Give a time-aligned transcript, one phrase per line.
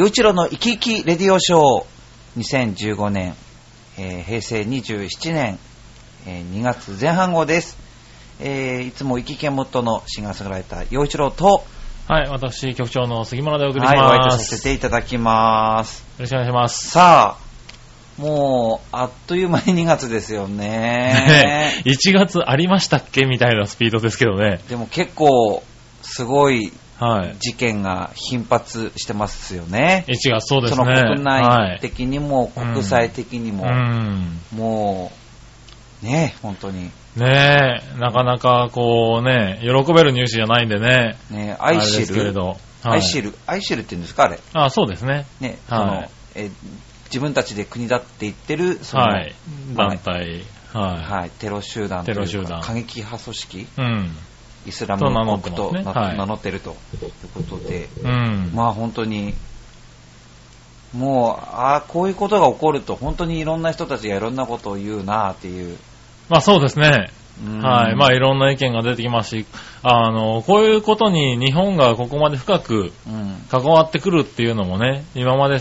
[0.00, 3.34] 陽一郎の生き生きレディオショー2015年、
[3.98, 5.58] えー平成27年、
[6.26, 7.76] えー2月前半号です。
[8.40, 11.64] えーいつも生き生き元のシンガーソングライター陽一郎と、
[12.08, 14.44] はい、私、局長の杉村でお送りしはい、お相手ます。
[14.46, 16.00] させていただきます。
[16.00, 16.88] よろしくお願いします。
[16.88, 21.82] さあ、もう、あっという間に2月ですよね。
[21.84, 23.26] 1月 ありましたっけ？
[23.26, 24.60] みたいなスピードですけどね。
[24.70, 25.62] でも結構、
[26.00, 26.72] すごい。
[27.38, 30.04] 事件が頻発してますよね。
[30.08, 30.76] 1月そうですね。
[30.76, 31.78] その国はい。
[31.78, 34.38] 内的にも、うん国際的にも、うん。
[34.52, 35.12] も
[36.02, 41.16] う、ね、本当に、ねえ、なかなかこうね、喜べるニュースじゃないんでね。
[41.30, 42.46] ね、あれ愛知る、ですけれど。
[42.48, 44.38] はい愛知る、愛知るって言うんですか、あれ？
[44.54, 45.26] あ、そうですね。
[45.40, 46.50] ね、はいその、え
[47.06, 49.34] 自分たちで国だって言ってる、その、はい。
[49.74, 50.44] まあ団体。
[50.72, 53.66] ははい、テロ集団というかテロ集団過激派組織、い。
[53.76, 54.16] うん。
[54.66, 58.50] イスラムと名乗って国と名乗ってるということで、うん。
[58.54, 59.34] まあ本当に、
[60.94, 65.78] もう、ああ、こういうことが起こると、本当にいろんな人たちがいろんなことを言うなっていう。
[66.28, 67.10] まあそうですね。
[67.44, 67.96] うんはい。
[67.96, 69.46] まあいろんな意見が出てきますし、
[69.82, 75.60] あの、こういうことに日本がここまで深くうん関わってくるっていうのもね、今まで、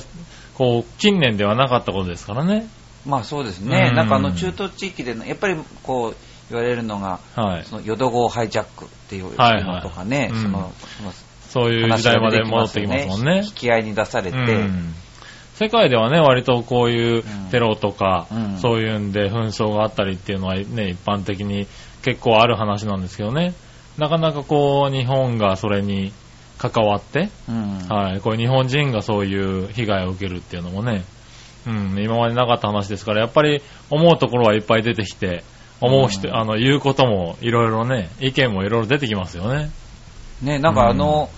[0.55, 2.67] こう、近年ではなかったことですからね。
[3.05, 6.15] まあそうですね、うんなんかあの中東地域での、やっぱりこう
[6.49, 7.63] 言われるのが、はい。
[7.65, 9.63] その淀号ハイジャックっていうはいはい。
[9.63, 10.41] のとかね、うん。
[10.41, 11.11] そのその
[11.49, 13.41] そういう時代まで戻ってきますもんね。
[13.43, 13.51] 引。
[13.51, 14.93] き合いに出されて、うん。
[15.55, 17.49] 世界ではね、割とこういううん。
[17.51, 18.57] テロとか、うん。
[18.59, 21.67] そういうんで紛争があったりっていうのはね、一般的に
[22.03, 23.53] 結構ある話なんですけどね。
[23.97, 26.13] なかなかこう、日本がそれに
[26.57, 27.87] 関わって、うん。
[27.89, 31.03] はい、こういう日本人がそういう被害を受けるっていうのもね、
[31.67, 35.43] うん、今までなかった話ですから、やっぱり思うところはいっぱい出てきて、
[35.81, 39.69] 思う人、うんあの、言うこともいろいろね、意見もいろいろ出てきますよね。
[40.41, 41.29] ね、なんかあの、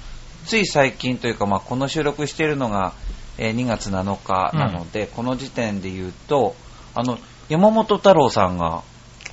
[0.46, 2.94] つい最近というか、まあ、この収録しているのが、
[3.38, 6.56] えー2月7日なので、この時点で言うと、
[6.94, 7.18] あの、
[7.50, 8.82] 山本太郎さんが、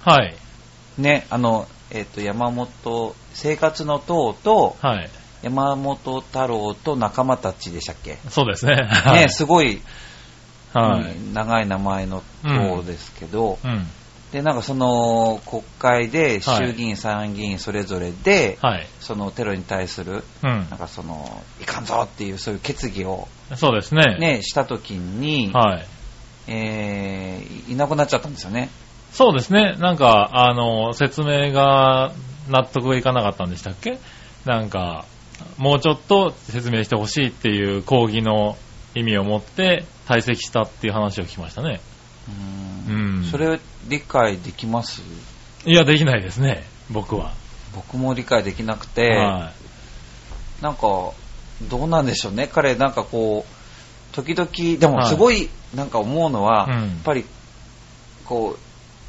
[0.03, 0.35] はい、
[0.97, 5.11] ね、あの、えっ、と、山本、生活の党と、はい。
[5.43, 8.19] 山本太郎と仲間たちでしたっけ？
[8.29, 8.75] そうですね。
[8.91, 9.81] はいね、すごい、
[10.75, 11.13] はい。
[11.13, 13.87] うん長い名前の党ですけど、うん。
[14.33, 18.87] で、なんかその国会ではい衆議院、参議院それぞれで、はい。
[19.01, 20.79] そのテロに対する、うんなん。
[20.79, 24.17] かその、いかんぞっていうそういう決議をそうですね。
[24.19, 25.87] ね、した時に、はい。
[26.49, 28.71] えーいなくなっちゃったんですよね。
[29.13, 29.75] そうですね。
[29.79, 32.13] なんか、あの、説明が
[32.49, 33.99] 納得いかなかったんでしたっけ？
[34.45, 35.05] なんか、
[35.57, 38.57] もうちょっと説明してほしいっていう抗議の
[38.95, 41.81] 意味を持って退席したっていう話を聞きましたね。
[42.89, 43.25] ううんん。
[43.25, 45.03] それ理解できます？
[45.65, 46.65] いや、できないですね。
[46.91, 47.33] 僕は。
[47.75, 49.53] 僕も理解できなくて、は
[50.63, 51.13] なんか、
[51.69, 52.49] どうなんでしょうね？
[52.53, 57.25] 彼、なんかこう、時々、でもはいすごい、なんか思うのは、うんやっぱり、
[58.25, 58.57] こ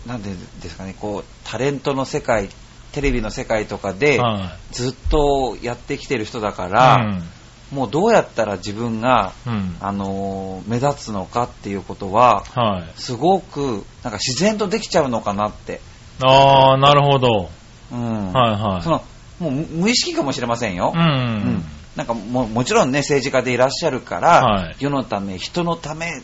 [0.05, 0.31] う、なんで
[0.61, 2.49] ですかね、こう、タレントの世界、
[2.91, 3.95] テレビの世界とかい。
[3.95, 6.71] で、はずっとやってきてる人だかい。
[6.71, 7.21] ら、
[7.71, 9.53] もうどうやったら自分が、うん。
[9.53, 9.75] うん。
[9.79, 12.99] あのー目立つのかっていうことは、はい。
[12.99, 15.81] すごく、なんか自然とできちゃうのかなって。
[16.21, 17.49] あー、なるほど。
[17.91, 18.33] うん。
[18.33, 18.81] はいはい。
[18.81, 19.03] その、
[19.39, 20.93] もう無無意識かもしれませんよ。
[20.95, 21.01] うん。
[21.01, 21.65] うん
[21.95, 26.21] なんかももちろんね、政治家でいらっしゃるから、はい世のため、人のため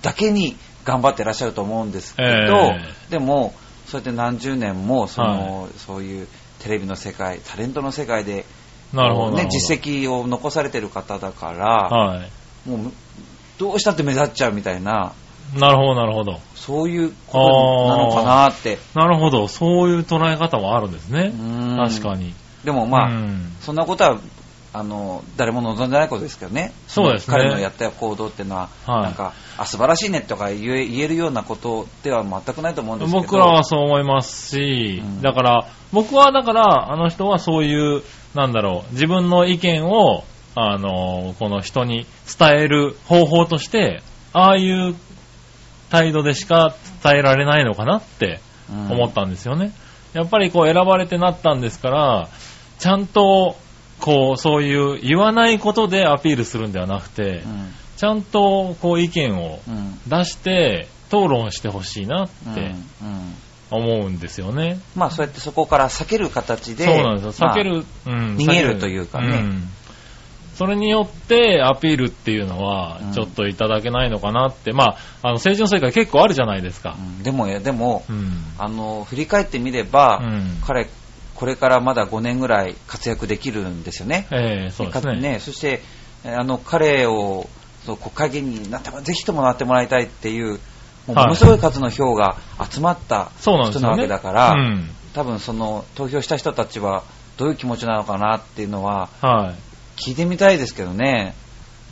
[0.00, 3.52] だけに頑張ってらっしゃると思うんですけど、えでも、
[3.86, 6.28] そうやって何十年もその、そういう
[6.60, 8.44] テレビの世界、タレントの世界で、
[8.92, 9.36] なるほど。
[9.36, 12.22] ね、実績を残されてる方だから、は
[12.66, 12.68] い。
[12.68, 12.92] もう
[13.58, 15.12] どうしたって目立っちゃうみたいな、
[15.58, 16.40] なるほど、なるほど。
[16.54, 18.78] そういうことなのかなって。
[18.94, 19.48] なるほど。
[19.48, 21.32] そういう捉え方もあるんですね。
[21.38, 22.34] うん確かに。
[22.64, 24.18] でもまあ、うんそんなことは、
[24.74, 26.72] あの、誰も望んでないことですけどね。
[26.86, 33.22] そうですね彼のやった行動っていうのは、はいなんか、あ、素晴らしいねとか言え言えるようなことでは全くないと思うんですけど。
[33.22, 38.02] 僕らはそう思いますし、うんだから、僕はだから、あの人はそういう、
[38.34, 40.24] なんだろう、自分の意見を、
[40.54, 42.06] あの、この人に
[42.38, 44.02] 伝える方法として、
[44.32, 44.94] ああいう
[45.90, 48.40] 態度でしか伝えられないのかなって
[48.70, 49.72] うん思ったんですよね。
[50.14, 52.28] やっぱりこう選ばれてなったんですから、
[52.78, 53.56] ちゃんと、
[54.02, 57.72] こう、そういう言わないことでアピールするんではなくて、うん。
[57.96, 59.98] ちゃんとこう意見をうん。
[60.08, 62.56] 出して討論してほしいなってうん。
[62.56, 63.34] うん。
[63.70, 64.78] 思うんですよね。
[64.96, 67.48] まあそうやってそこから避ける形で、そうなんですよ。
[67.48, 69.36] 避けまる、うん逃げるというかね。
[69.38, 69.68] ん。
[70.56, 73.12] それによってアピールっていうのはうん。
[73.12, 76.90] ちょっといただけないのかなって、まあ、あの政治の世界結構あるじゃないですか。
[76.90, 76.96] あ。
[76.98, 77.22] うん。
[77.22, 78.44] でも、でも、うん。
[78.58, 80.58] あの、振り返ってみれば、うん。
[80.66, 80.88] 彼、
[81.42, 84.28] これからまだ5年ぐらい活躍できるんですよね。
[84.30, 85.12] ええそうですね。
[85.12, 85.82] かねそして、
[86.24, 87.50] えあの彼を
[87.84, 90.60] そう国会議員になってもぜひともなってもらいたいっていう
[91.08, 92.36] もうはいものすごい数の票が
[92.70, 93.32] 集まった。
[93.40, 94.88] 人なわけだから、うん。
[95.14, 97.02] 多分その投票した人たちは
[97.38, 99.52] どういう気持ちなのかなっていうのはは
[99.98, 100.00] い。
[100.00, 101.34] 聞いてみたいですけどね。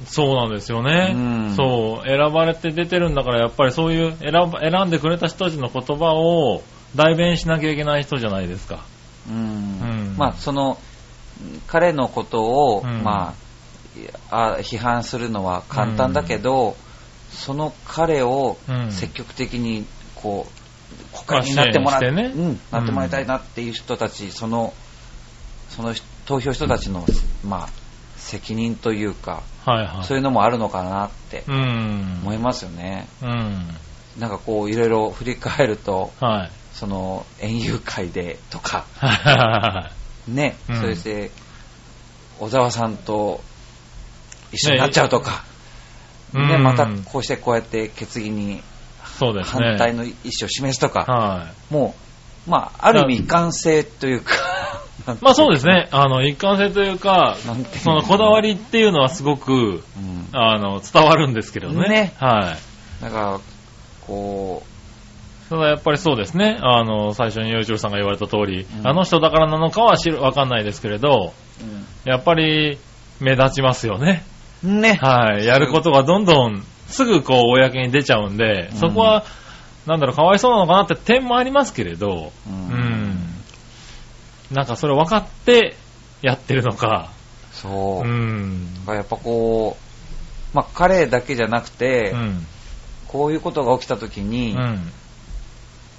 [0.06, 1.12] そうなんですよね。
[1.12, 6.62] うんそう、選ばれて出てるんだから、やっぱりそういう選んでくれた人たちの言葉を
[6.94, 8.78] 代弁しなきゃいけない人じゃないですか。
[9.28, 9.38] うんう
[10.14, 10.78] んまあその
[11.66, 13.34] 彼のことを、うんま
[14.30, 16.76] ああ批判するのは簡単だけど、
[17.30, 19.84] その彼をうん積極的に
[20.14, 24.72] こう国会になってもらってねうん、なってもらいたいなっていう人たち、その
[25.70, 25.94] その
[26.26, 27.04] 投票人たちの、
[27.44, 27.68] まあ、
[28.16, 30.04] 責任というか、はいはい。
[30.04, 32.20] そういうのもあるのかなってうん。
[32.22, 33.08] 思いますよね。
[33.22, 33.68] うん。
[34.18, 36.50] なんかこういろいろ振り返ると、はい。
[36.72, 38.86] その園遊会でとか、
[40.28, 41.30] ね、うんそれで
[42.38, 43.42] 小沢さんと
[44.52, 45.44] 一緒になっちゃうとか、
[46.32, 48.62] ね、ねうんまたこうしてこうやって決議に。
[49.44, 51.94] 反対の意思を示すとか、はも
[52.46, 54.38] う、まあ、ある意味一貫性というか、い。
[55.20, 55.88] まあそうですね。
[55.90, 57.36] あの、一貫性というか
[57.82, 59.56] そのこだわりっていうのはすごく、う
[59.98, 61.88] ん、あの、伝わるんですけどね。
[61.88, 62.56] ねは
[63.00, 63.04] い。
[63.04, 63.40] だから、
[64.06, 64.62] こ
[65.50, 66.58] ただやっぱりそうですね。
[66.60, 71.34] あの、最初に洋一郎さんが言われた通り、うんあの人だからなのかは知るわかんないですけれど、
[72.06, 72.78] う、やっぱり
[73.18, 74.22] 目立ちますよね。
[74.64, 75.44] うんね、はい。
[75.44, 79.24] やることがどんどんすぐこう公に出ちゃうんで、うんそこは、
[79.86, 83.18] なんだろう、かわいそうなのかなって点もありますけれど、ううんん。
[84.52, 85.74] なんかそれ分かって
[86.22, 87.10] やってるのか、
[87.50, 88.08] そうう。
[88.08, 88.68] ん。
[88.86, 92.46] やっぱこう、まあ、彼だけじゃなくて、うん。
[93.08, 94.92] こういうことが起きた時うに、ん。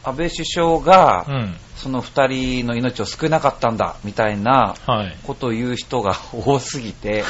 [0.03, 1.57] 安倍首相が、うん。
[1.75, 5.15] その二人の命を救えなかったんだ、みたいなはい。
[5.23, 7.23] ことを言う人が 多すぎて、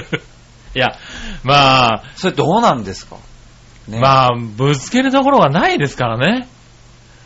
[0.74, 0.88] いや、
[1.42, 3.16] まあ、それどうなんですか？
[3.88, 4.00] ね。
[4.00, 6.48] まあ、ぶつけるところがないですからね。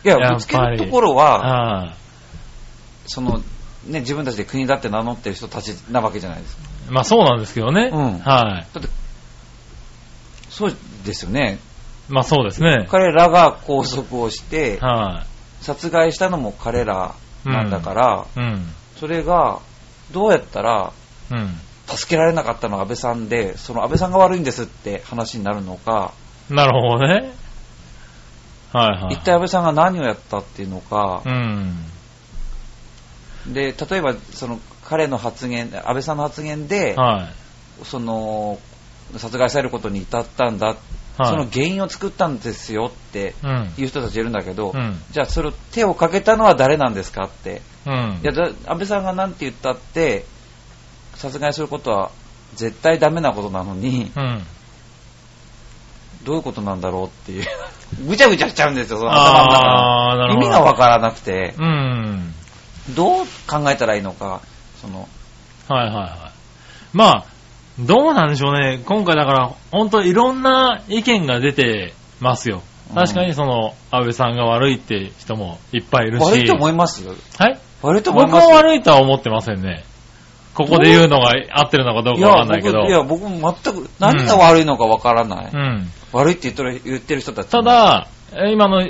[0.05, 1.93] いや、やぶつけるところは、はい
[3.05, 3.39] その、
[3.85, 6.63] ね、自分たちで国だって名乗ってる人たちなわけじゃないですか。
[6.89, 7.89] まあそうなんですけどね。
[7.91, 8.67] うんはい。
[8.73, 8.87] だって、
[10.49, 11.59] そうですよね。
[12.09, 12.87] まあそうですね。
[12.89, 15.25] 彼らが拘束をして、は
[15.61, 17.15] 殺害したのも彼ら
[17.45, 18.39] なんだから、い。
[18.39, 18.73] うん。
[18.97, 19.59] それが、
[20.11, 20.91] どうやったら、
[21.31, 21.59] うん。
[21.87, 26.13] 助けられなかったのは安倍さんで、その安倍さんが悪いんですって話になるのか、
[26.49, 27.33] なるほどね。
[28.73, 29.13] はいはい。
[29.13, 31.85] 一体安倍さんが何をやったっていうのかう、ん。
[33.47, 37.29] で、例えば、その彼の発言、安倍さんの発言で、は
[37.81, 37.85] い。
[37.85, 38.59] その、
[39.17, 40.75] 殺害されることに至ったんだ、
[41.17, 41.29] はい。
[41.29, 43.73] その原因を作ったんですよってうん。
[43.77, 45.01] いう人たちいるんだけど、うん。
[45.11, 47.61] じゃあそれを手をかけたのは誰なんですかって？
[47.85, 48.19] うん。
[48.23, 50.25] いやだ安倍さんが何て言ったって、
[51.15, 52.11] 殺害することは
[52.55, 54.43] 絶対ダメなことなのに、うん。
[56.23, 57.45] どういうことなんだろうっていう。
[58.07, 60.33] ぐちゃぐちゃしちゃうんですよ、その頭の中。
[60.33, 62.33] 意味がわからなくて、うん。
[62.91, 64.41] どう考えたらいいのか、
[64.81, 65.07] その、
[65.67, 66.09] はいはいはい。
[66.93, 67.25] まあ、
[67.79, 68.81] どうなんでしょうね。
[68.85, 72.61] 今回だから、本当いろんな意見が出てますよ。
[72.93, 76.23] 確かにその、安倍さんが悪いって人もいっぱいいるし。
[76.23, 77.13] 悪いと思いますは
[77.49, 77.59] い？
[77.81, 79.83] 悪いと思います僕は悪いとは思ってませんね。
[80.53, 82.85] ここで言うのが合ってるのかどうかわかんないけど。
[82.85, 85.51] いや、僕いや僕全く何が悪いのかわからない。
[85.51, 85.87] うん。
[86.11, 87.63] 悪いって言ってる言ってる人たちも。
[87.63, 88.83] ただ、え今の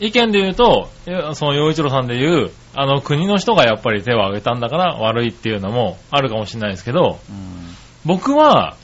[0.00, 7.65] 意見で言うと、えその洋一郎さんで言う、あの国の人がやっぱり手を挙げたんだから悪いっていうのもあるかもしれないですけど、うん、
[8.06, 8.76] 僕は、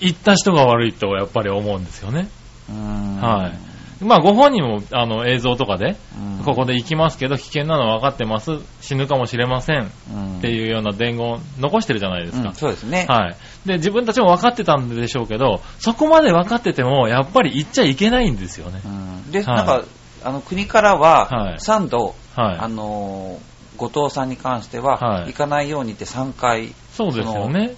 [0.00, 2.28] 言った人が悪いとやっぱり思うんですよね。
[2.70, 3.68] うんはい
[4.04, 12.54] まあご本人もあの映像とかで、うんここで行きますけど危険なのは分かってます、死ぬかもしれませんうんっていうような伝言を残してるじゃないですかうん。
[12.54, 13.06] そうですね。
[13.08, 13.36] はい。
[13.66, 18.80] で、自分たちも分かってたんでしょうけど、そこまで分かってても、やっぱり言っちゃいけないんですよね。
[18.84, 19.82] うんで、はいなんか、
[20.24, 22.58] あの、国からは、はい3度、はい。
[22.60, 27.74] あのー、後藤さんに関しては、はい行かないようにって3回、そうですよね。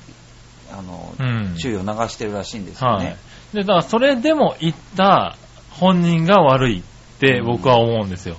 [0.72, 1.56] あの、うん。
[1.56, 3.16] 注意を流してるらしいんですよはいね。。
[3.52, 5.36] で、だからそれでも言った
[5.70, 6.82] 本人が悪いっ
[7.18, 8.36] て僕は思うんですよ。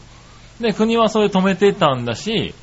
[0.59, 2.53] で、国はそれ止めてたんだし、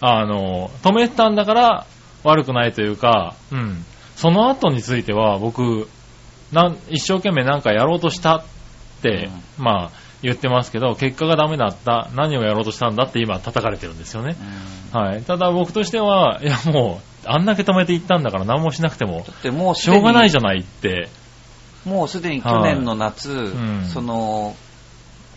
[0.00, 1.86] あの、止めてたんだから
[2.24, 3.84] 悪くないというか、うん。
[4.16, 5.88] その後については僕、
[6.52, 8.44] なん一生懸命なんかやろうとしたっ
[9.02, 9.90] て、まあ
[10.22, 14.36] 言ってますけど、結果がダメだった、何をやろうとしたんだって今叩かれてるんですよね。
[14.38, 15.22] うんはい。
[15.22, 21.08] ただ僕としては、いやもう、あんだけ止めていったんだから何もしなくても、だってもうすしょうがないじじゃないって。
[21.84, 24.56] もうすでに去年の夏、んその、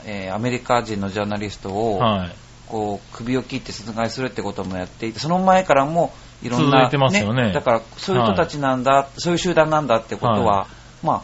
[0.06, 2.32] えーアメリカ人のジャーナリストを、はい。
[2.68, 10.68] こう首を切って殺害するってこともやっていて、その前からもいろんな、ねだから、そういう人たちなんだ、そういう集団なんだってことは、
[11.04, 11.22] まあ、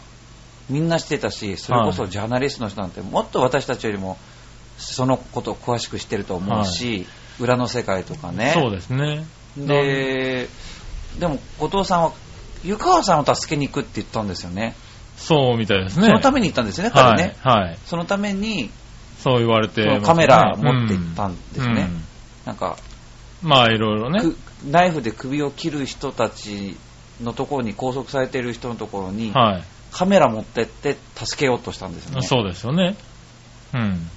[0.69, 4.17] みんな知ってたし、それこそジャーナリストの人なんて、もっと私たちよりも、
[4.77, 7.07] そのことを詳しく知ってると思うし、
[7.39, 8.51] 裏の世界とかね。
[8.53, 9.25] そうですね。
[9.57, 10.47] で、
[11.19, 12.11] でも、後藤さんは、
[12.63, 14.75] 湯川さんを助けに行くって言ったんですよね。
[15.17, 16.07] そうみたいですね。
[16.07, 17.35] そのために行ったんですよね、彼ね。
[17.41, 17.63] はい。
[17.63, 17.77] はい。
[17.85, 18.69] そのために、
[19.19, 21.89] そう言われてね、カメラ持って行ったんですね。
[21.91, 22.03] うん
[22.45, 22.77] なんか、
[23.43, 24.21] まあ、いろいろね。
[24.21, 24.35] く
[24.65, 26.75] ナイフで首を切る人たち
[27.21, 29.63] のところに拘束されている人のところに、はい。
[29.91, 32.21] カメラ持ってって助けようとしたんですよね。
[32.21, 32.95] そうですよね。
[33.73, 34.09] うん。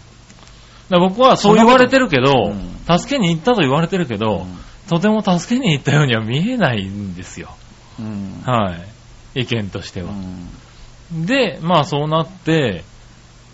[0.88, 7.56] だ僕はそう言われてるけど、う助けに行ったと言われてるけど、うんとても助けに行ったようには見えないんですよ。
[8.00, 8.76] うんは
[9.34, 9.42] い。
[9.42, 10.10] 意見としては。
[10.10, 10.48] うん
[11.26, 12.84] で、まあそうなって、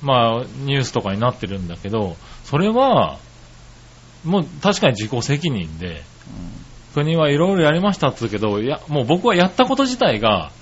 [0.01, 3.19] まあニュースとかになってるんだけど、それは、
[4.25, 6.03] もう確かに自己責任で、
[6.95, 10.53] 国はいろいろやりましたって言うけど、いや、もう僕はやったこと自体が、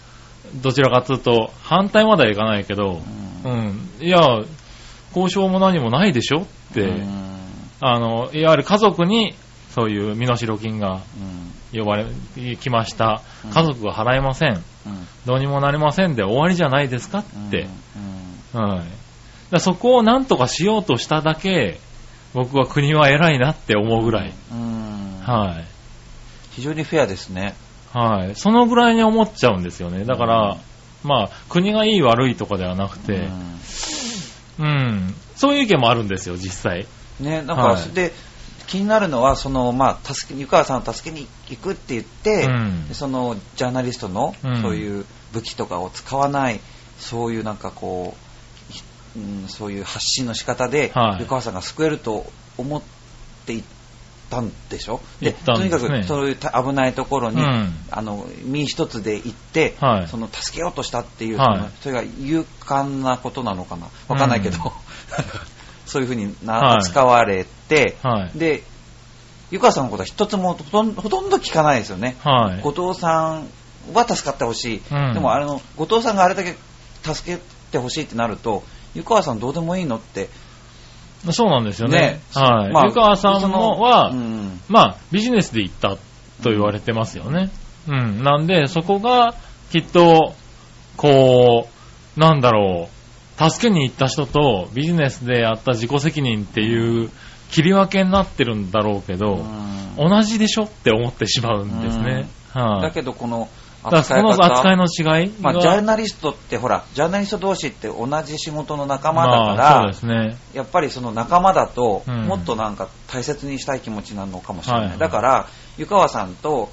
[0.54, 3.00] どちらかというと、反対まではいかないけど、
[3.44, 4.18] うんうん、いや、
[5.14, 7.26] 交渉も何もないでしょって、うん
[7.80, 9.34] あの、いわゆる家族に、
[9.70, 11.02] そういう身代金が
[11.72, 12.06] うん呼ばれ、
[12.56, 13.50] 来ましたうん。
[13.50, 14.54] 家族が払えません。
[14.54, 14.62] うん
[15.26, 17.68] どうにもなりませんで終わりじゃないですかって。
[18.54, 18.84] うんはい。
[19.50, 21.78] だそこを何とかしようとしただけ、
[22.32, 24.32] 僕は国は偉いなって思うぐらい。
[24.52, 25.64] うんはい。
[26.52, 27.54] 非常にフェアですね。
[27.96, 28.34] はい。
[28.34, 30.04] そのぐらいに思っちゃうんですよね。
[30.04, 30.56] だから、
[31.02, 33.28] まあ、国がいい悪いとかではなくて、
[34.58, 35.14] うん。
[35.34, 36.86] そういう意見もあるんですよ、実際。
[37.20, 38.12] うんね、なんか、はいで、
[38.66, 46.60] 気になるのは、その、まあ、助け、湯川さんを助けに行くって言って、うんその、ジャーナリストのうん、そういう武器とかを使わない、
[46.98, 48.14] そういうなんかこ
[48.70, 48.82] う、ひ
[49.16, 52.26] うん、そういう発信の仕方で、はい湯川さんが救えると
[52.58, 52.82] 思っ
[53.46, 53.62] ていっ
[54.30, 55.00] たんでしょ？
[55.20, 63.88] ですねとにかく、そういうた危ないところに、うんあの、身一つで行って、はいその、助けようとしたっていう、はいそれが勇敢なことなのかな？
[64.08, 64.70] わかんないけど、う ん
[65.86, 68.38] そういうふうに扱われて、はい。
[68.38, 68.64] で、
[69.52, 72.16] 湯川さんのことは一つもほとんほとんど聞かないですよね。
[72.24, 72.60] はい。
[72.62, 73.46] 後藤さん
[73.94, 74.82] は助かってほしい。
[74.90, 76.56] うんでもあの、後藤さんがあれだけ
[77.04, 77.40] 助け
[77.70, 78.64] てほしいってなると、
[78.94, 80.28] 湯川さんどうでもいいのって。
[81.32, 81.98] そうなんですよね。
[81.98, 82.72] ねはい。
[82.72, 85.96] まあ湯川さんは、うんまあ、ビジネスで行った
[86.42, 87.50] と言われてますよね。
[87.88, 88.22] うん。
[88.22, 89.34] なんで、そこが、
[89.70, 90.34] きっと、
[90.96, 91.68] こ
[92.16, 92.88] う、なんだろ
[93.40, 97.10] う、助けに行った人とビジネスでやった自己責任っていう
[97.50, 102.28] 切り分けになってるんだろうけど、うん同じでしょって思ってしまうんですね。
[102.52, 103.48] はい、だけどこの
[103.90, 110.38] だからその扱いの違いが、まあ、ジャーナリストってほら、ジャーナリスト同士って同じ仕事の仲間だから、まあそうですね。
[110.54, 114.80] やっぱりその仲間だと、うんもっとなんか大切にしたい気持ちなのかもしれない。
[114.82, 115.46] はいはいだから、
[115.78, 116.70] 湯川さんと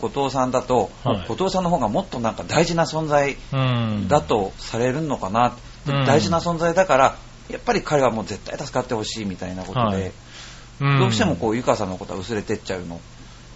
[0.00, 4.08] 後藤さんだと、はい後藤さんの方がもっとなんか大事な存在うん。
[4.08, 5.54] だとされるのかな、
[5.86, 7.16] でうん大事な存在だから、
[7.48, 10.12] やっぱり彼はもう絶対助かってほしいみたいなことで、はいうん
[10.98, 13.00] どうしてもこう湯川さんのことは薄れてっちゃうの。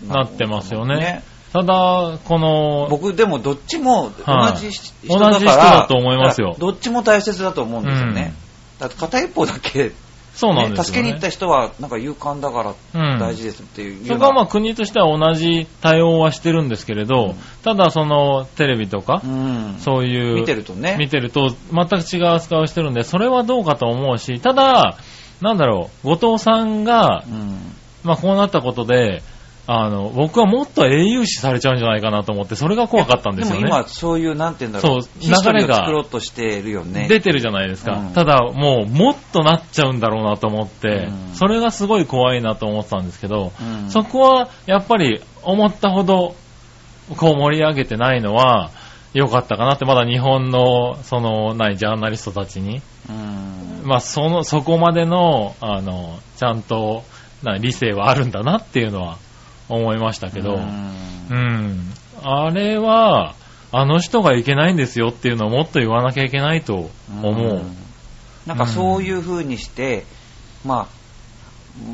[0.07, 1.25] なってますよね。
[1.53, 4.59] ただ、この、僕でもどっちも同はい。
[4.59, 6.57] じ人だから、同じ人だと思いますよ。
[6.59, 8.35] どっちも大切だと思うんですよね。
[8.79, 9.93] だって片一方だけ、
[10.35, 10.85] そうなんねですよ、ね。
[10.85, 12.75] 助けに行った人はなんか勇敢だから
[13.13, 13.19] うん。
[13.19, 17.35] 大事ですっていうような、そこはまあ国としては同じ対応はしてるんですけれど、
[17.65, 20.97] ただそのテレビとか、うん、そういう、見てるとね。
[20.99, 24.99] 見てると全く違う扱いをしてるんで、それはどうかと思うし、ただ、
[25.41, 27.73] なんだろう、後藤さんがう、ん。
[28.05, 29.23] まあこうなったことで、
[29.69, 33.63] あの、僕はもっと英雄視されちゃうんじゃないかなと思って、それが怖かったんですよね。
[33.63, 37.09] も今そういう、なんて言うんだろう、そう流れが作ろうとしてるよね。
[37.09, 37.93] 出てるじゃないですか。
[37.95, 46.35] うんただ、もう、もっとなっちゃうんだろうなと思って、うんそれがすごい怖いなと思ってたんですけど、うんそこは、やっぱり、思ったほど、
[47.17, 48.71] こう盛り上げてないのは、
[49.15, 57.03] 良かったかなって、まだ日本の、その、ないジャーナリストたちに、うんまあ、その、そこまでの、あの、ちゃんと、
[57.43, 59.19] な理性はあるんだなっていうのは
[59.69, 60.65] 思いましたけど、ううん。
[61.35, 61.93] ん。
[62.23, 63.35] あれは、
[63.73, 67.59] あの人がいけないんですよっていうのをもっと言わなきゃいけないと思う。
[67.59, 67.77] ん。
[68.47, 70.05] なんかそういう風にして、
[70.65, 70.97] まあ、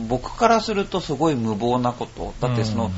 [0.08, 2.34] 僕からするとすごい無謀なこと。
[2.40, 2.90] だってその、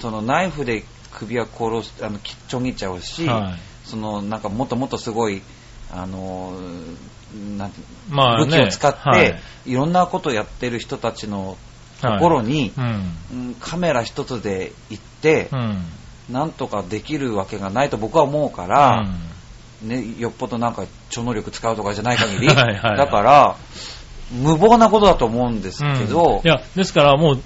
[0.00, 3.58] そのナイフで首は殺す、あの、きっちょぎちゃうし、はい。
[3.84, 5.42] そのなんかもっともっとすごい、
[5.92, 6.58] あの、
[7.56, 8.46] なんてまあね。
[8.46, 9.40] 武器を使って、はい。
[9.66, 11.56] い、ろんなことをやってる人たちの
[12.00, 12.84] とはいころに、うん。
[13.32, 15.84] うんカメラ一つで行ってう、ん。
[16.30, 19.06] なんとかできるわけがないと僕は思うから、
[19.82, 23.56] ね、よっぽどなんか超能力使うとかじゃない限り、 はいはいはいだから、
[24.32, 27.36] 無謀なことだと思うんですうんけど、いや、ですからもう、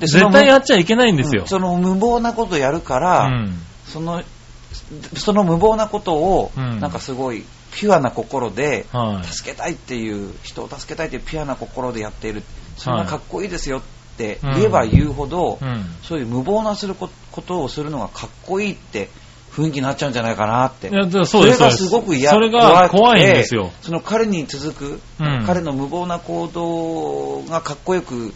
[0.00, 1.48] で絶対やっちゃいけないんですようん。
[1.48, 3.58] その無謀なことやるかうら、ん。
[3.86, 4.22] その、
[5.16, 9.26] その無謀なことを、うんなんかすごいピュアな心で、はい。
[9.26, 12.42] 助けたいっていう、人を助けたいっていうピュアな心でやっている。
[12.76, 13.82] それがかっこいいですよっ
[14.16, 15.84] て言えば言うほど、うん。
[16.02, 19.08] そういう無謀なするこことをするのがかっこいいって
[19.52, 20.90] 雰囲気になっちゃうんじゃないかなって。
[21.24, 28.32] そうですれがすすごく嫌それが怖いんですよその彼に続く、うん彼の無謀な行動がかっこよく、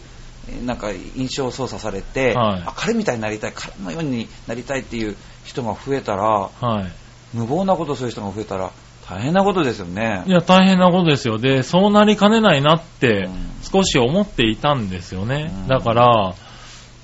[0.47, 6.91] えーなんか印象操作されて、はいあ彼みたいになりたい、彼のようになりたいっていう人が増えたら、はい。
[7.33, 8.71] 無謀なことをする人が増えたら
[9.09, 10.31] 大変なことですよねい。
[10.31, 11.37] や、大変なことですよ。
[11.37, 15.51] で、そうなりかねないなってうん少し思っていたんですよね。
[15.63, 16.35] うんだから、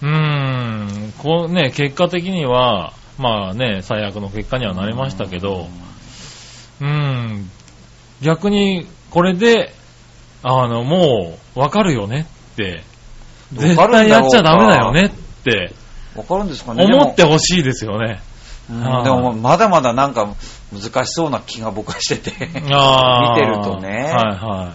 [0.01, 5.67] うーん、こうね、結果的には、まあね、最悪の結果にはなりましたけど、
[6.81, 7.49] うーん、
[8.21, 9.73] 逆にこれで、
[10.43, 12.83] あの、もう、わかるよねって、
[13.53, 15.09] 絶対やっちゃダメだよねっ
[15.43, 15.73] て、
[16.15, 18.21] わかるんですかね思ってほしいですよね。
[18.69, 20.35] でもまだまだなんか
[20.73, 22.31] 難しそうな気が僕はしてて。
[22.49, 24.11] 見てるとね。
[24.13, 24.73] はいは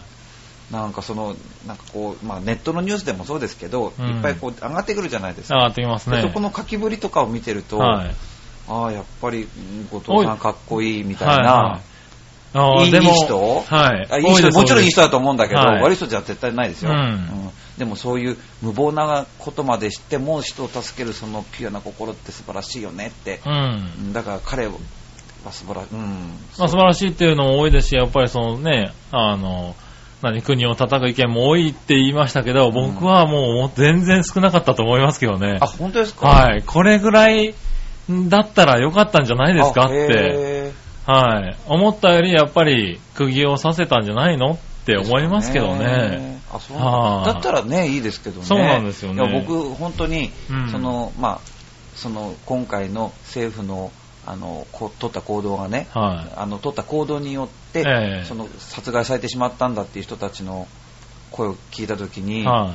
[0.70, 1.34] なんかその
[1.66, 4.06] なんかこう、まあ、ネットのニュースでもそうですけど、うん。
[4.06, 5.48] いっぱいこう上がってくるじゃないですい。
[5.48, 6.18] か、上がってきますね。
[6.18, 8.14] でそこの書きぶりとかを見てると、はい。
[8.68, 11.52] ああやっぱりうん後藤さんかっこいいみたいはいな、
[12.52, 12.88] はい。
[12.88, 13.64] い人？
[13.66, 14.08] はい。
[14.10, 14.52] あいい人。
[14.52, 15.82] もちろんいい人だと思うんだけど、はい。
[15.82, 17.50] 悪い人じゃ絶対ないですよ、うん
[17.80, 23.92] でもそういう無謀なことまでしても人を助けるそのピュアな心って素晴らしいよねって、うん。
[23.98, 24.74] うんだから彼は
[25.50, 26.02] 素晴らしい、うん
[26.58, 29.74] まあ、素晴らしいっていうのも多いですし、やっぱりそのね、あの、
[30.20, 35.66] 何、国を叩く意見も多いって言いましたけど、僕はもう全然少なかったと思いますけどねあ。
[35.66, 36.28] 本当ですか？
[36.28, 36.62] はい。
[36.62, 37.54] これぐらい
[38.28, 40.72] だったらよかったんじゃないですかあって、へ
[41.06, 41.56] はい。
[41.66, 46.40] 思ったよりやっぱり釘を刺せたんじゃないのってー思いますけどね。
[46.52, 51.40] あそうはいだったらねいいですけどねそうなんですよね僕本当に、うんそのまあ
[51.94, 53.92] その今回の政府の
[54.26, 60.68] あのこ取った行動がね、はあの取った行動によって、ええその殺害されてしまったんだっていう人たちの
[61.30, 62.22] 声を聞いた時い。
[62.22, 62.74] に、は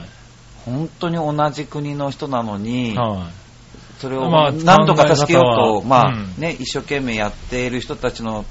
[0.65, 2.97] 本当に同じ国の人なのに、い。
[2.97, 3.99] はい。
[3.99, 8.43] それをまあ何とか助けようと、まあうんね、一生懸命やっている人たちの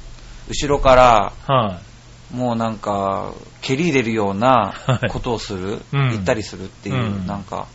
[0.48, 1.93] 後ろから、はい。
[2.32, 7.66] もうなんか、蹴り入れるようなはいことをする、うん言ったりするっていう、うんなんか、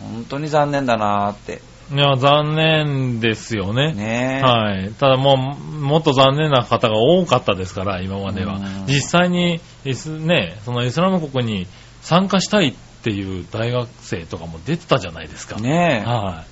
[0.00, 1.60] 本当に残念だなーって。
[1.92, 3.92] いや、残念ですよね。
[3.92, 4.90] ねはい。
[4.94, 8.86] ただもう、もっと残念な方が多かったですから、今まではうん。
[8.86, 11.66] 実際に、イスね、そのイスラム国に
[12.00, 15.60] 参加したいっていう大学生とかも出てたじゃないですか。
[15.60, 16.08] ねえ。
[16.08, 16.44] は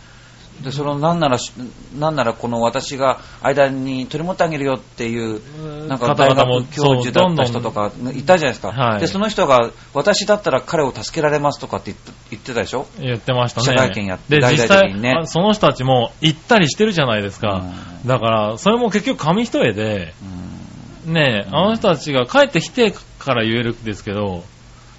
[0.61, 1.53] で、その、なんならし、
[1.99, 5.41] なんならこの私が間に取り持ってあげるよっていう、
[5.85, 5.88] い。
[5.88, 8.69] なんか大方々も学教授だった人とかいたじゃないですか。
[8.69, 12.87] はいで、その人が、私だったら彼を助けられますとかって言って言ってたでしょ？
[13.01, 13.67] 言ってましたね。
[13.67, 17.65] 記者会見やってで、実際的にねあその人たちも行ったりしてるじゃないですか。
[18.05, 24.45] うだから、それも結局紙一重で、うんねえ、あの人たちが帰ってきてから言えるんですけど、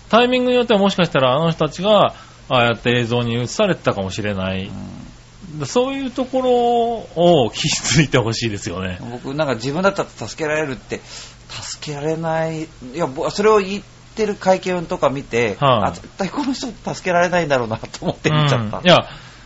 [0.10, 2.14] タイミングによってはもしかしたらあの人たちが、
[2.50, 4.70] ああやって映像に映されてたかもしれない。
[5.66, 9.00] そういうところを気づいてほしいですよね。
[9.12, 11.00] 僕なんか自分だったら助けられるって
[11.50, 13.84] 助けられないいやぼそれを言っ
[14.16, 15.90] てる会見とか見て、はい。
[15.90, 18.86] あ絶対この人助けられないんだろうなと思って見ちゃった、うん。
[18.86, 18.98] いや、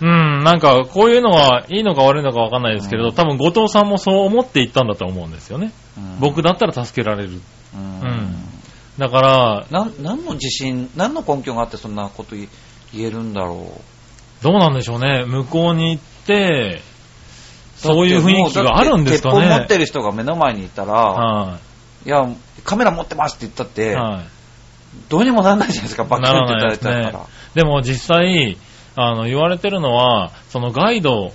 [0.01, 3.15] うん、なんかこういうのがいいのか悪いのかわかんないですけれど、うん。
[3.15, 5.71] 多分後藤さんもそう思って言ったんだと思うんですよね。
[5.97, 6.19] うん。
[6.19, 7.41] 僕だったら助けられる。
[7.75, 7.99] うん。
[8.01, 8.35] うん。
[8.97, 12.47] だから、何の自信何の根拠があってそんなこと言
[12.93, 13.96] 言えるんだろう
[14.41, 15.25] どうなんでしょうね。
[15.25, 16.81] 向こうに行って、
[17.77, 19.41] そういう雰囲気があるんですかね。
[19.41, 21.59] 鉄砲持ってる人が目の前にいたら、は
[22.05, 22.25] いや
[22.63, 23.95] カメラ持ってますって言ったって、い。
[23.95, 24.25] はい。
[25.09, 27.25] どうにもならないじゃないですかバッキリなって言われたら、。
[27.53, 28.57] でも実際、
[28.95, 31.33] あの、言われてるのは、そのガイド、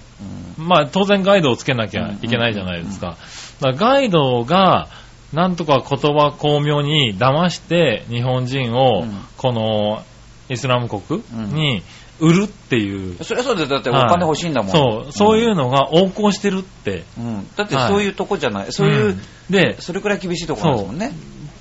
[0.58, 3.16] うんまあ当然ガイドをつけなきゃいけないじゃないですか。
[3.60, 4.88] ガイドが、
[5.32, 10.02] なんとか言葉巧妙に騙して日本人をうんこの
[10.48, 11.82] イスラム国に
[12.20, 13.22] 売るっていう。
[13.24, 13.70] それはそうです。
[13.70, 17.04] だってお金欲しいんだもん、そう、そういうのが横行してるって。
[17.18, 19.20] うん、だってそういうとこじゃない、そういう、ん。
[19.50, 21.12] で、それくらい厳しいところなんですもんね。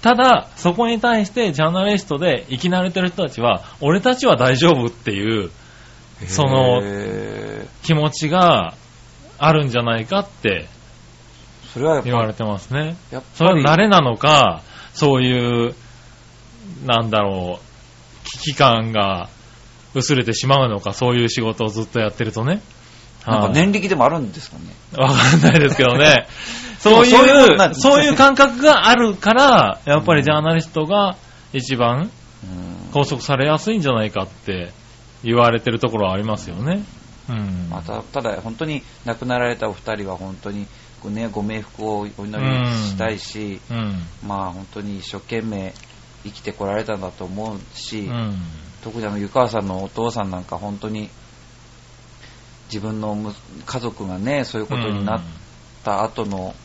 [0.02, 5.52] ただ、そこに対してジャーナリストで生き慣れてる人たちは、俺たちは大丈夫っていう
[6.28, 8.76] そのへ気持ちが
[9.38, 12.96] あるんじゃないかってーそれは言われてますね。
[13.34, 14.62] それは慣れなのか、
[14.94, 15.76] そういう、
[16.86, 17.70] なんだろう、
[18.23, 19.29] 危機感が
[19.93, 22.62] 薄れてしまうのか、そういう仕事をずっとやってるとね。
[23.25, 24.63] なんかはい年力でもあるんですかね。
[24.97, 26.27] わかんないですけどね。
[26.79, 31.15] そういうそういう感覚があるから、やっぱりジャーナリストが
[31.53, 32.10] 一番
[32.43, 34.71] うん拘束されやすいんじゃないかって
[35.23, 36.84] 言われてるところはありますよね。
[37.29, 37.67] うん。
[37.69, 40.67] また、ただ本当に亡くなられたお二人は本当に、
[41.05, 44.03] ね、ご冥福をお祈りしたいし、うん。
[44.25, 45.73] まあ本当に一生懸命
[46.23, 48.36] 生きてこられたんだと思うし、うん。
[48.84, 51.10] 特にあの湯川さんのお父さんなんか本当に
[52.67, 53.34] 自分のむ
[53.65, 55.21] 家族がねそういうことになっ
[55.84, 56.55] た後の、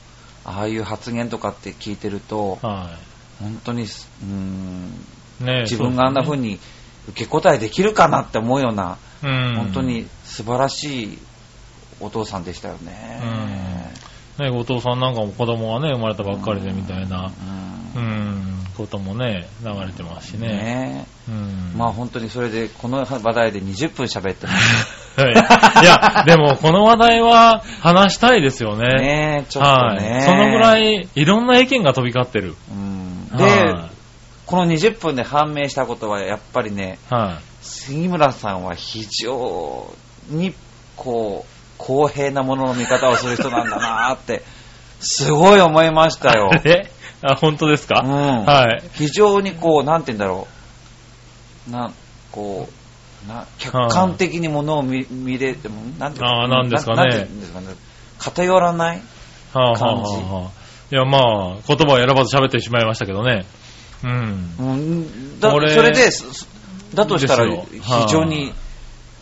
[0.44, 2.90] ああいう発言とかって聞いてるとは
[3.40, 4.90] 本当にすうーん
[5.40, 5.44] い。
[5.44, 6.60] ね自分があんな風に、に
[7.08, 9.54] 受け答えできるかなって思うような、うん。
[9.56, 11.18] 本当に素晴らしい
[12.00, 13.92] お父さんでしたよね。
[14.38, 17.32] ね、後藤さんなんかも子供がね、生まれたばっかりでみたいな、
[17.94, 20.48] ううんん、こともね、流れてますしね。
[20.48, 21.72] ねうん。
[21.76, 25.06] まあ本当にそれでこの話題で20分喋ってます。
[25.20, 25.32] はい。
[25.32, 28.86] いや、でもこの話題は話したいですよね。
[29.00, 30.10] ねちょっとね。
[30.10, 30.22] はい。
[30.22, 32.54] そのぐらい、いろんな意見が飛び交ってる。
[32.70, 33.88] うんで、は
[34.46, 37.14] この20分で判明したことは、やっぱりね、い。
[37.14, 39.90] は杉村さんは非常
[40.28, 40.54] に、
[40.96, 44.42] こう、公平なものの見方をする人なんだなって、
[45.00, 46.50] すごい思いましたよ。
[46.54, 46.68] い。
[46.68, 46.90] え
[47.22, 48.02] あ、本当ですか？
[48.04, 48.82] うんはい。
[48.94, 50.46] 非常にこう、なんて言うんだろ
[51.68, 51.70] う。
[51.70, 51.92] な、
[52.30, 52.68] こ
[53.24, 57.66] う、な、客観的にものを見見れても、なんてあーなんですかねななんて言うんですかね。
[58.18, 59.02] 偏らない
[59.52, 60.50] はあ、はあはあはあ、
[60.92, 63.46] いや、まあ、言葉を選ばず喋ってしまいましたけどね。
[64.04, 64.54] うん。
[64.58, 66.46] うん、だそれで、す
[66.94, 68.52] だとしたらですよはい非常に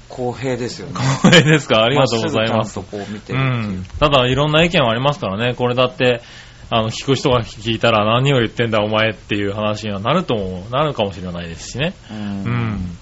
[0.09, 0.95] 公平ですよね。
[1.23, 1.83] これですか？
[1.83, 2.79] ありがとうございます。
[2.79, 3.41] こう見てうるっていう。
[3.81, 3.87] ん。
[3.99, 5.55] ただ、いろんな意見はありますからね。
[5.55, 6.21] これだって、
[6.71, 11.95] あの、聞く人が聞いたら何を言ってんだお前っていう話にはなるとも、なるかもしれないですしね。
[12.11, 12.99] ううんん。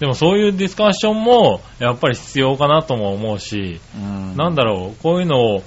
[0.00, 5.62] でもそういうディスカッションも、やっぱり必要かなとも思うし、うんなんだろう、こういうのを、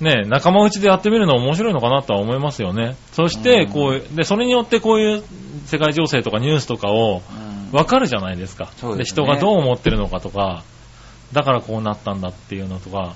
[0.00, 2.96] ね、仲間内でやってみるの面白いのかなとは思いますよね。
[3.12, 5.24] そして、うんこう、で、それによってこういう
[5.66, 8.66] 世界情勢とかニュースとかをうん分かるじゃないですか。
[8.66, 10.62] ですね人がどう思ってるのかとか、
[11.32, 13.14] だからこうなったんだっていうのとか。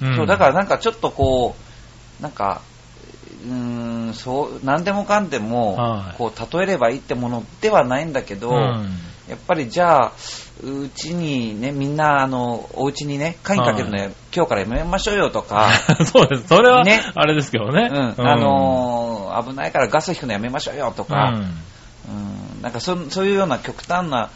[0.00, 1.54] うんそう、だからなんかちょっとこ
[2.20, 2.62] う、なんか、
[3.44, 6.18] うーん、そう、なんでもかんでも、はい。
[6.18, 8.98] こう、例えればいいってものではないんだけど、うん。
[9.28, 10.12] やっぱりじゃあ、
[10.62, 15.70] うちにね、みんな、あの、お家にね、鍵かけるの、今日からやめましょうよとか、
[16.12, 16.48] そうです。
[16.48, 17.00] それは、ね。
[17.14, 17.88] あれですけどね。
[18.18, 22.62] うん、あのー危ないからガス引くのやめましょうよとうか、ん、うん。
[22.62, 24.30] なんかそそういうような極端な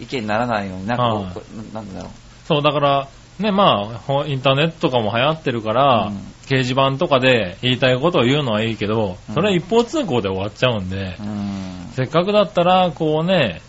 [0.00, 1.74] 意見にならないように、なんかこう、はい。
[1.74, 2.10] なんだろう、
[2.46, 13.62] そう、だから、ね、まあ、ほインターネットとかも流行ってるから、うん掲示板とかで言いたいことを言うのはいいけど、うんそれは一方通行で終わっちゃうんで、うん、せっかくだったら、こうね、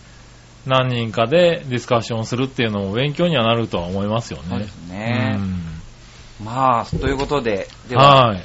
[0.66, 4.48] 何人かでディスカッションするっていうのも勉強にはなるとは思いますよね。
[4.50, 5.36] そうですね。
[5.38, 8.42] うんまあ、ということで、では、はい。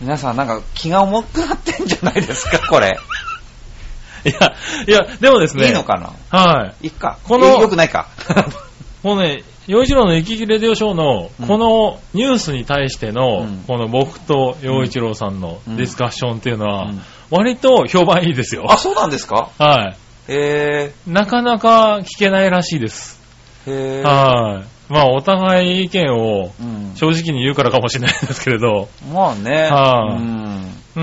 [0.00, 2.96] 皆さんなんか気が重くなってんじゃないですか、これ。
[4.24, 4.54] いや、
[4.86, 5.66] いや、でもですね。
[5.66, 5.98] いいのか
[6.30, 6.38] な？
[6.38, 6.86] はい。
[6.86, 7.18] いっか。
[7.24, 8.08] このえよくないか。
[9.02, 17.00] もうね、洋一郎の生きレディオショーのうん、このニュースに対しての、うんこの僕と洋一郎さんのうんディスカッションっていうのは、うん
[17.30, 18.64] 割と評判いいですよ。
[18.72, 19.50] あ、そうなんですか？
[19.58, 19.94] は
[20.28, 21.10] へい。
[21.12, 23.20] なかなか聞けないらしいです。
[23.66, 23.70] え。
[23.70, 24.02] へえ。
[24.02, 24.92] はい。
[24.92, 29.68] まあ、お互い意見をうん正直に言うからかもしれないですけれど、まあね。
[29.70, 30.72] はいうん。
[30.96, 31.00] う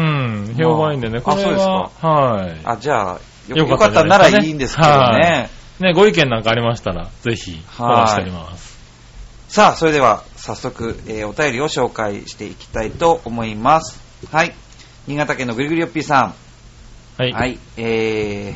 [0.51, 2.61] ん、評判いいんでね、これあそうですは、かはい。
[2.63, 3.19] あ、じゃあ、
[3.55, 5.51] よかったならいいんですけどね。
[5.79, 8.75] ね、ご意見なんかありましたら、ぜひ、おはい待ちしております。
[9.49, 13.99] さあ、それでは早速、えーお便りを紹介していきたいと思います。
[14.31, 14.53] はい。
[15.07, 16.33] 新潟県のぐりぐりよっぴーさん。
[17.17, 17.31] はい。
[17.31, 17.59] はい。
[17.77, 18.55] え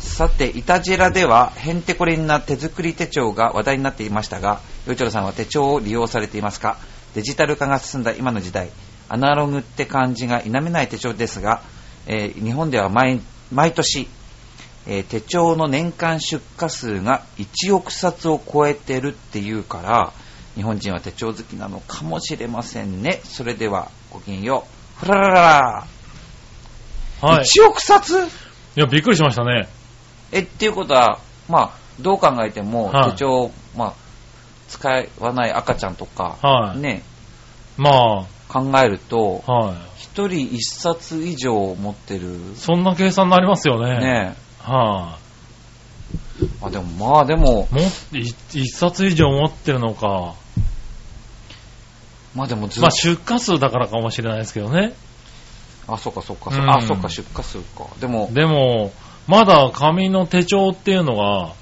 [0.00, 6.78] ー、さて、イタジェラでは、へんてこりんな手作り手帳が話題になっていましたが、よいちろさんは手帳を利用されていますか？
[7.14, 8.70] デジタル化が進んだ今の時代、
[9.08, 11.62] アナログって感じが否めない手帳ですが、
[12.06, 13.20] えー日本では毎
[13.52, 14.08] 毎年、
[14.88, 20.12] えー手帳の年間出荷数が1億冊を超えてるっていうから、
[20.54, 23.20] 日本人は手帳好きなのかもしれませんね。
[23.22, 25.04] それでは、ごきげんよう。
[25.04, 25.86] ふらららら
[27.20, 27.44] はい。
[27.44, 28.18] 1億冊？
[28.18, 29.68] いや、びっくりしましたね。
[30.32, 31.70] え、っていうことは、まあ、
[32.00, 33.94] どう考えても、はい手帳、まあ、
[34.68, 36.78] 使わない赤ちゃんとか、はい。
[36.78, 37.02] ね、
[37.76, 39.76] ま考えると、あ、はい。
[39.98, 43.98] 一人一冊以上持ってる、そんな計算になりますよね。
[43.98, 44.47] ね。
[44.68, 45.18] は
[46.62, 47.74] あ、でも、まあでも、い。
[47.74, 47.80] も
[48.12, 48.20] い
[48.52, 50.34] 一冊以上持ってるのか。
[52.34, 54.94] まあでもずっと、まあ、出荷数だからかもしれないですけどね。
[55.88, 57.86] あ、そっかそっか、うんあ、そっか、出荷数か。
[58.00, 58.92] でも、でも、
[59.26, 61.54] まだ紙の手帳っていうのが、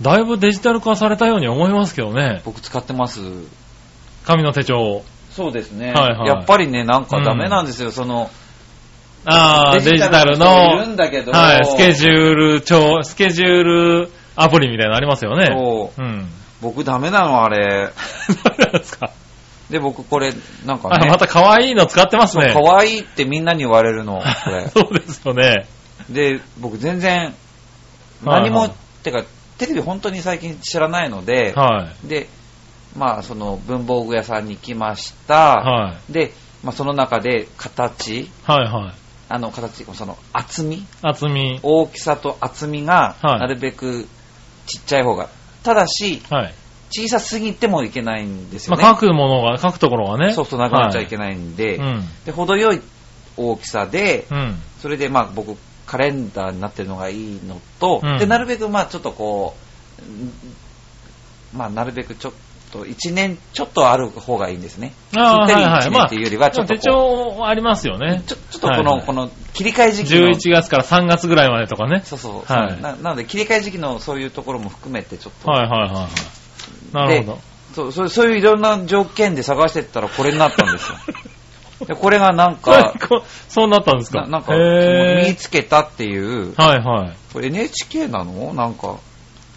[0.00, 2.42] だいぶデジタル化されたように思いますけどね。
[2.44, 3.20] 僕使ってます。
[4.24, 5.04] 紙の手帳。
[5.30, 5.92] そうですね。
[5.92, 8.30] はいはいやっぱりね、なんかダメなんですよ、その、
[9.26, 15.46] ああ、デジタル人いるの、んだけど、はい、スケジュール帳、スケジュールアプリみたいなのありますよね。
[15.46, 16.28] そううん。
[16.60, 17.90] 僕ダメなの、あれ。
[18.58, 19.10] 何ですか？
[19.70, 20.32] で、僕これ、
[20.66, 22.52] なんかあ、ね、また可愛いの使ってますね。
[22.52, 24.68] 可愛いってみんなに言われるの、これ。
[24.74, 25.66] そうですよね。
[26.10, 27.18] で、僕全然、
[28.24, 29.22] はい何も、はいてか、
[29.58, 32.08] テレビ本当に最近知らないので、はい。
[32.08, 32.28] で、
[32.96, 35.34] まあ、その文房具屋さんに行きました。
[35.56, 36.12] はい。
[36.12, 36.32] で、
[36.62, 38.94] まあ、その中で形、はいはい。
[39.34, 41.58] あの形、その厚み、厚み。
[41.60, 44.06] 大きさと厚みが、はいなるべく
[44.66, 45.28] ちっちゃい方が。
[45.64, 46.54] ただし、はい。
[46.90, 48.94] 小さすぎてもいけないんですよまあ、ね。
[48.94, 50.32] 書くものが、書くところがね。
[50.34, 52.04] そうそう、なくなっちゃいなけないんで、うん。
[52.24, 52.80] で、程よい
[53.36, 54.62] 大きさで、うん。
[54.80, 59.56] それでまあ僕、カレンダーになってるのがいいのと、うんで、なるべくまあちょっとこ
[59.98, 60.32] う、ん
[61.58, 62.32] まあなるべくちょっ
[62.78, 64.92] と、1年ちょっとある方がいいんですね。
[65.16, 65.62] ああ、はいはい。
[65.86, 68.22] 1まっていうよりはちょっと手帳ありますよね。
[68.26, 70.26] ちょちょっとこの、はいはいこの切り替え時期の。
[70.28, 72.02] 11月から3月ぐらいまでとかね。
[72.04, 75.50] そうそう、はいななので切り替え時期のそういうところも含めてちょっと。
[75.50, 76.94] はいはいはいはい。
[76.94, 77.38] なるほど。
[77.74, 80.96] そうそうそういういろんな条件で探してったらこれになったんですよ。
[81.86, 84.22] でこれがなんか、こそうなったんですか？
[84.22, 87.16] ななんか、へ見つけたっていう、ーはいはい。
[87.32, 88.54] これ NHK なの？
[88.54, 88.96] なんか、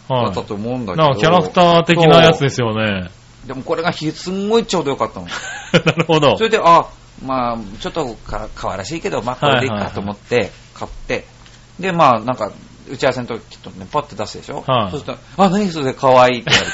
[0.09, 1.03] だはいったと思うんだけど。
[1.03, 3.09] なんかキャラクター的なやつですよね。
[3.45, 5.27] でもこれがひすんごいちょうどよかったの。
[5.85, 6.43] なるほどそ。
[6.43, 6.85] れで、あ、
[7.25, 11.25] まあ、ちょっとか可愛らしいけど、まあ、これでいいかと思って、買って、
[11.79, 12.51] で、まあ、なんか、
[12.89, 14.63] 打ち合わせの時きっとね、パッて出すでしょ？
[14.65, 16.65] はいそしたら、あ、何それ可愛いって言わ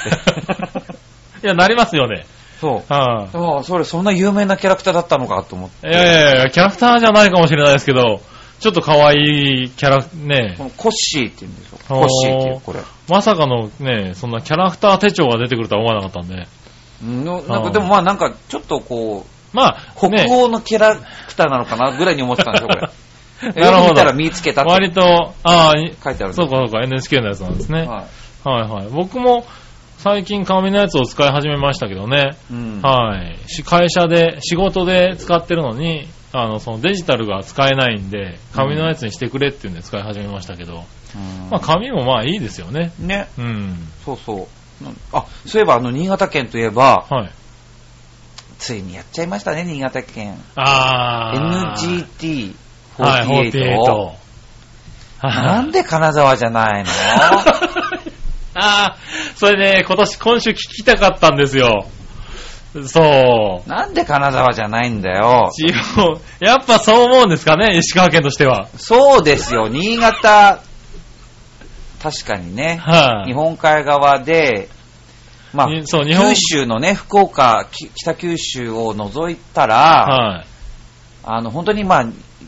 [0.76, 0.93] れて。
[1.43, 2.26] いや、なりますよね。
[2.62, 2.93] そう。
[2.93, 5.72] はああ、それそんな有名なキャラクターだったのかと思っい。
[5.82, 5.89] て。
[5.89, 8.22] いやいやいや、キャラクターじゃないかもしれないですけど、
[8.63, 11.80] ちょっと可愛いキャラ、ねこ、のコッシーって言うんですよ。
[11.89, 12.80] おーコッシーっていう、これ。
[13.10, 16.47] まさかのね、そんなキャラクター手帳が出てくるとは思わなかったんで。
[17.04, 22.89] うんのなんか、はいでもまあなんか、ちょっとこう、まあ、ね、北欧のキャラクターなのかなぐらいに思ってたんですよ、これ。
[23.62, 27.82] なるほどよく見たら見つけたって割と、ああ、い書いてあるんですそうかそうか、NHK のやつなんですね。
[27.82, 27.89] はい
[28.47, 28.88] はいはい。
[28.91, 29.45] 僕も
[29.97, 32.32] 最近紙のやつを使い始めましたけどね。
[32.52, 33.38] うんはい。
[33.49, 40.84] し会社で、仕事で使ってるのに、あの、そのデジタルが使えないんで、紙のやつにしてくれっていうんで使い始めましたけど、
[41.15, 42.91] うんまあ紙もまあいいですよね。
[43.00, 43.88] ね、うん。
[44.04, 44.34] そうそ
[44.82, 44.86] う。
[44.86, 47.32] うんあ、そういえばあの、新潟県といえば、はい。
[48.58, 50.36] ついにやっちゃいましたね、新潟県。
[50.56, 51.76] あー。
[51.76, 52.54] NGT48
[52.98, 54.13] はい、48。
[55.22, 56.89] なんで金沢じゃないの？
[58.56, 61.88] あー、それね、今年、今週聞きたかったんですよ。
[62.88, 63.70] そう。
[63.70, 65.50] なんで金沢じゃないんだよ。
[65.54, 68.68] 地方、やっぱそう思うんですかね、石川県としては。
[68.78, 70.60] そうですよ、新潟、
[72.02, 74.70] 確かにね、はい、日本海側で、
[75.54, 80.46] まあ、にそう日本九州のね、福岡、き北九州を除いたら、はい。
[81.26, 82.06] あの、本当にまあ、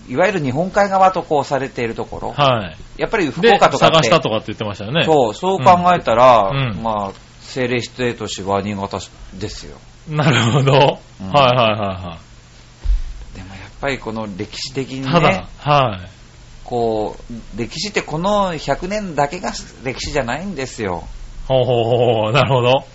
[0.10, 3.02] いわゆる日本海側とこうされているところ、はい。
[3.02, 5.04] やっぱり福で、岡とかって探したとかって言ってましたよね。
[5.06, 7.12] そう、そう考えたら、うんうんまあ、
[7.42, 9.78] 政令指定都市は新潟市ですよ。
[10.08, 11.00] なるほど。
[11.22, 12.20] うんはいはいは
[13.36, 15.13] でもやっぱりこの歴史的にいはい。
[15.13, 16.10] ただね、、はい。
[16.63, 19.52] こう、歴史ってこの100年だけが
[19.84, 21.08] 歴史じゃないんですよ。
[21.48, 21.84] ほうほう
[22.24, 22.86] ほう、なるほど。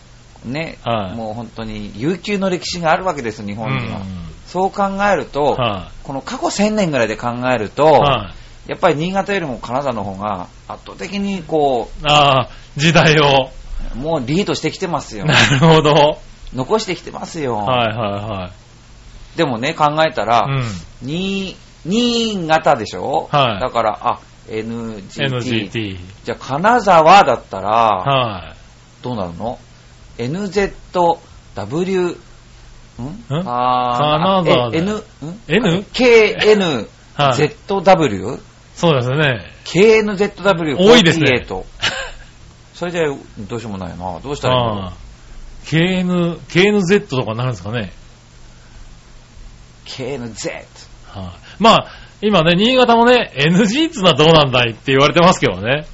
[0.44, 4.00] ね、はいもう本当に悠久の歴史があるわけです、日本には。
[4.00, 7.90] うんそう考えると、はこの過去1000年ぐらいで考えると、い。
[8.00, 8.34] は
[8.66, 8.70] い。
[8.70, 13.50] やっぱり新潟よりも金沢の方が圧倒的にこああ、時代を。
[13.94, 15.24] う、もうリードしてきてますよ。
[15.24, 16.18] なるほど。
[16.52, 17.54] はい残してきてますよ。
[17.56, 18.50] はいは
[19.34, 19.38] い。
[19.38, 21.06] でもね、考えたら、うん。
[21.06, 25.28] に新潟でしょ、はいだから、あ、NGT。
[25.28, 25.98] NGT。
[26.24, 28.54] じゃあ、金沢だったら、は
[29.02, 29.58] どうなるの
[30.18, 32.16] ?NZW、
[32.98, 33.02] ん？
[33.02, 33.16] ん？
[33.46, 35.02] あー金沢 N、ん
[35.48, 35.84] ？N?
[35.92, 37.32] ?KNZW?、はい。
[37.34, 38.40] ZW
[38.74, 39.52] そうですね。
[39.64, 41.46] KNZW48 多いですね
[42.74, 43.02] それじゃ
[43.40, 44.20] どうしようもないな。
[44.20, 44.92] どうしたらいいの？
[45.64, 47.92] KN、KNZ とかになるんですかね。
[49.86, 50.66] ?KNZ。
[51.06, 51.24] はい。
[51.58, 51.86] まあ、
[52.22, 55.86] 今ね、新潟もね、NG っつうのはどうなんだいって言われてますけどね。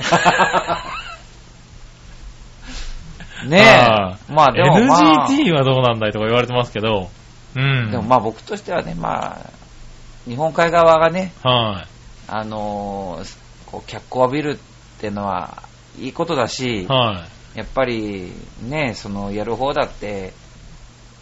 [3.46, 4.32] ねあえ。
[4.32, 7.10] まあでもまあ、NGT はどうなんだいとか言われてますけど。
[7.56, 7.90] うん。
[7.90, 9.46] でもまあ僕としてはね、まあ、
[10.28, 11.88] 日本海側がね、はい。
[12.28, 15.62] あのーこう脚光を浴びるってのは
[15.98, 18.32] いいことだし、はやっぱり
[18.62, 20.32] ね、そのやる方だって、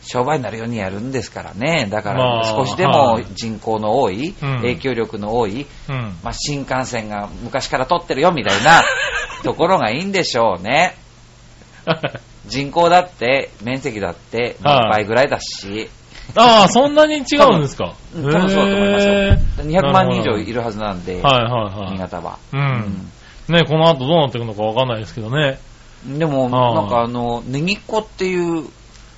[0.02, 1.86] 商売になるようにやるんですからね。
[1.90, 5.66] だかまらあ少しでもはい人口の多い、うん影響力の多い、い。
[5.88, 6.16] うん。
[6.22, 8.82] まあ、新幹線が昔から通ってるよみたいな
[9.44, 10.94] ところがいいんでしょうね。
[12.46, 15.90] 人口だって、面積だって、まあはい倍ぐらいだし、
[16.36, 17.94] ああ、そんなに違うんですか？
[18.14, 19.38] 多分多分そうだと思いますよへー
[19.80, 20.54] 200万人以上いる。
[20.54, 21.92] るはずなんで、はいはいはい。
[21.92, 22.38] 新潟は。
[22.52, 23.10] うん。
[23.48, 25.58] ね、この後どうなっていくのかわかんないですけどね。
[26.06, 28.68] でも、なんかあの、ネギっ子っていう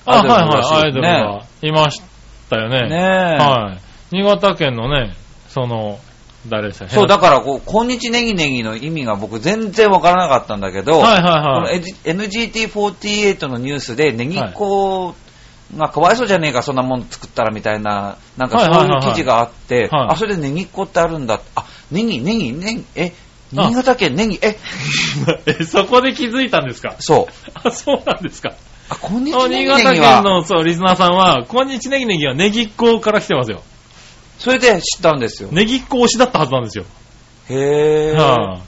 [0.05, 2.01] あ、はいはい、アイドルねがいまし
[2.49, 2.89] たよね。
[2.89, 3.37] ねえ。
[3.37, 4.15] はい。
[4.15, 5.15] 新潟県のね、
[5.47, 5.99] その、
[6.47, 11.81] 誰でしたそう、だからこう、こんにちネギネギの意味が僕全然わからなかったんだけど、はいはいはい。
[12.03, 15.13] NGT48 のニュースでネギっ子
[15.77, 21.39] がかわいそうじゃねえか、そんなもん作ったらみたいな、なんかそういう記事があって、はいあ、それでネギっ子ってあるんだ。
[21.55, 23.11] あ、ネギ、ネギ、ネギ、え、あ
[23.53, 24.57] 新潟県ネギ、え、
[25.45, 26.95] え、そこで気づいたんですか？
[26.99, 27.51] そう。
[27.53, 28.53] あ、そうなんですか。
[28.89, 33.61] あ、こんにちあ新潟県は、の、そう、リスナーさんは、こんにちネギネギはネギっ子から来てますよ。
[34.39, 35.49] それで知ったんですよ。
[35.51, 36.85] ネギっ子推しだったはずなんですよ。
[37.49, 38.17] へー。
[38.17, 38.59] は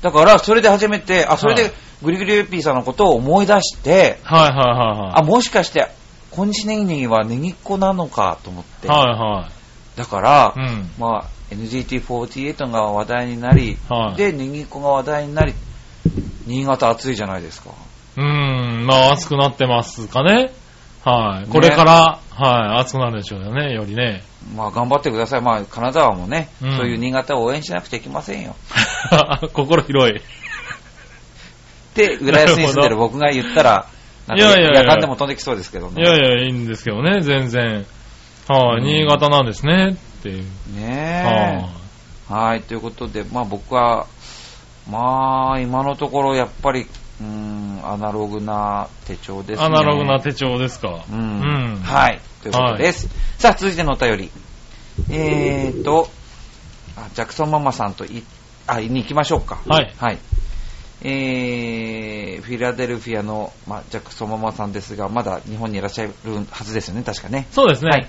[0.00, 1.72] だから、それで初めて、あ、それはいで、
[2.02, 5.86] グリグリューピーさんのことを思い出して、いはいはいはあ、もしかして、
[6.30, 8.86] こんにちネギネギはネギっ子なのかと思って。
[8.86, 8.98] いはい。
[9.06, 9.48] はいは
[9.96, 10.60] だから、い。
[10.60, 10.90] うん。
[10.98, 14.16] まあ、NGT48 が話題になり、はい。
[14.16, 15.54] で、ネギっ子が話題になり、
[16.46, 17.70] 新潟暑いじゃないですか。
[18.16, 20.52] うーん、まあ暑くなってますかね。
[21.04, 21.48] はい。
[21.48, 24.22] これから、はい、暑くなるでしょうよね、よりね。
[24.56, 25.40] まあ、頑張ってください。
[25.42, 28.56] まあ、金沢もね、うんそういう新潟を応援しなくちゃいけませんよ。
[29.52, 30.20] 心広い。
[31.94, 33.86] で、浦安に住んでる僕が言ったら、
[34.26, 36.02] なんかいやいやいや夜間でも飛んできそうですけどね。
[36.02, 37.84] いやいや、いいんですけどね、全然。
[38.52, 40.44] はい、うん新潟なんですね、っていう。
[40.74, 41.64] ね
[42.28, 42.32] え。
[42.32, 44.06] はい、ということで、まあ僕は、
[44.90, 46.86] まあ、今のところやっぱり、
[47.20, 49.66] うーん、アナログな手帳ですね。
[49.66, 51.04] アナログな手帳ですか。
[51.10, 51.18] うん。
[51.18, 51.44] う
[51.76, 52.20] んはい。
[52.42, 53.08] ということです。
[53.38, 54.30] さあ、続いてのお便り。
[55.10, 56.08] えーと、
[56.96, 58.24] あジャクソンママさんとい、
[58.66, 59.60] あ、に行きましょうか。
[59.66, 60.18] はいはい。
[61.04, 66.12] えー、フィラデルフィアの、まあ、ジャクソンママさんですが、まだ日本にいらっしゃる
[66.50, 67.46] はずですよね、確かね。
[67.50, 67.90] そうですね。
[67.90, 68.08] はい。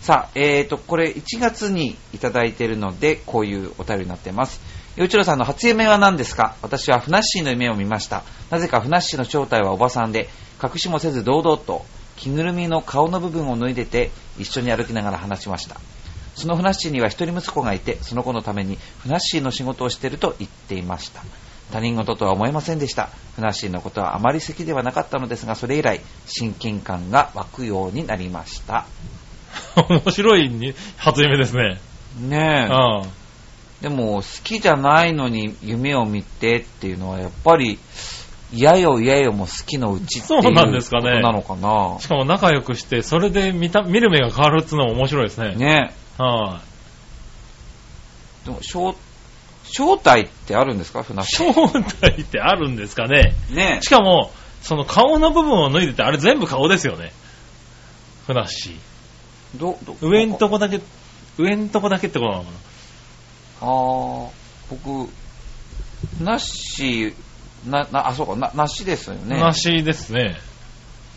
[0.00, 4.60] さあ、えーと、これ1月にいただいているので、こういうお便りになっています。
[4.96, 6.56] 洋一郎さんの初夢は何ですか？
[6.62, 8.24] 私はフナッシーの夢を見ました。
[8.50, 10.28] なぜかフナッシーの正体はおばさんで、
[10.62, 11.84] 隠しもせず堂々と、
[12.16, 15.80] 着ぐるみの顔の部分を脱いでて、一緒に歩きながら話しました。
[16.34, 21.22] そのフナッシーには一人息子がいて、その子のためにフナッシーの仕事をしていると言っていました。
[21.72, 23.10] 他人事とは思えませんでした。
[23.36, 28.86] フナッシーのことはあまり好きではなかったのですが、それ以来、親近感が湧くようになりました。
[29.88, 31.80] 面白いに初夢ですね。
[32.18, 32.72] ねえ。
[32.72, 33.02] あ
[33.80, 37.78] でも、好きじゃないのに夢を見てっていうのは、やっぱり、
[38.52, 45.54] 嫌よ嫌よも好きのうちっていうそうなんですかねなのかなしかも仲良くして、それで見た見る目が変わるっていうのも面白いですね。
[45.54, 46.60] ねは
[48.44, 48.96] でも、正、
[49.64, 51.02] 正体ってあるんですか？
[51.04, 51.22] 船。
[51.22, 53.34] 正体ってあるんですかね。
[53.50, 54.32] ねしかも、
[54.62, 57.12] その顔の部分を脱いでて、あれ全部顔ですよね。
[58.26, 58.76] ふなっし
[59.56, 60.08] ど、ど、ー。
[60.08, 60.80] 上んとこだけ、
[61.38, 62.50] 上んとこだけってことなのか
[63.62, 64.28] あー、
[64.70, 65.10] 僕、
[66.22, 67.14] なし、
[67.66, 69.36] な、な、あ、そうか、な、なしですよね。
[69.38, 69.46] な。
[69.46, 70.36] なしですね。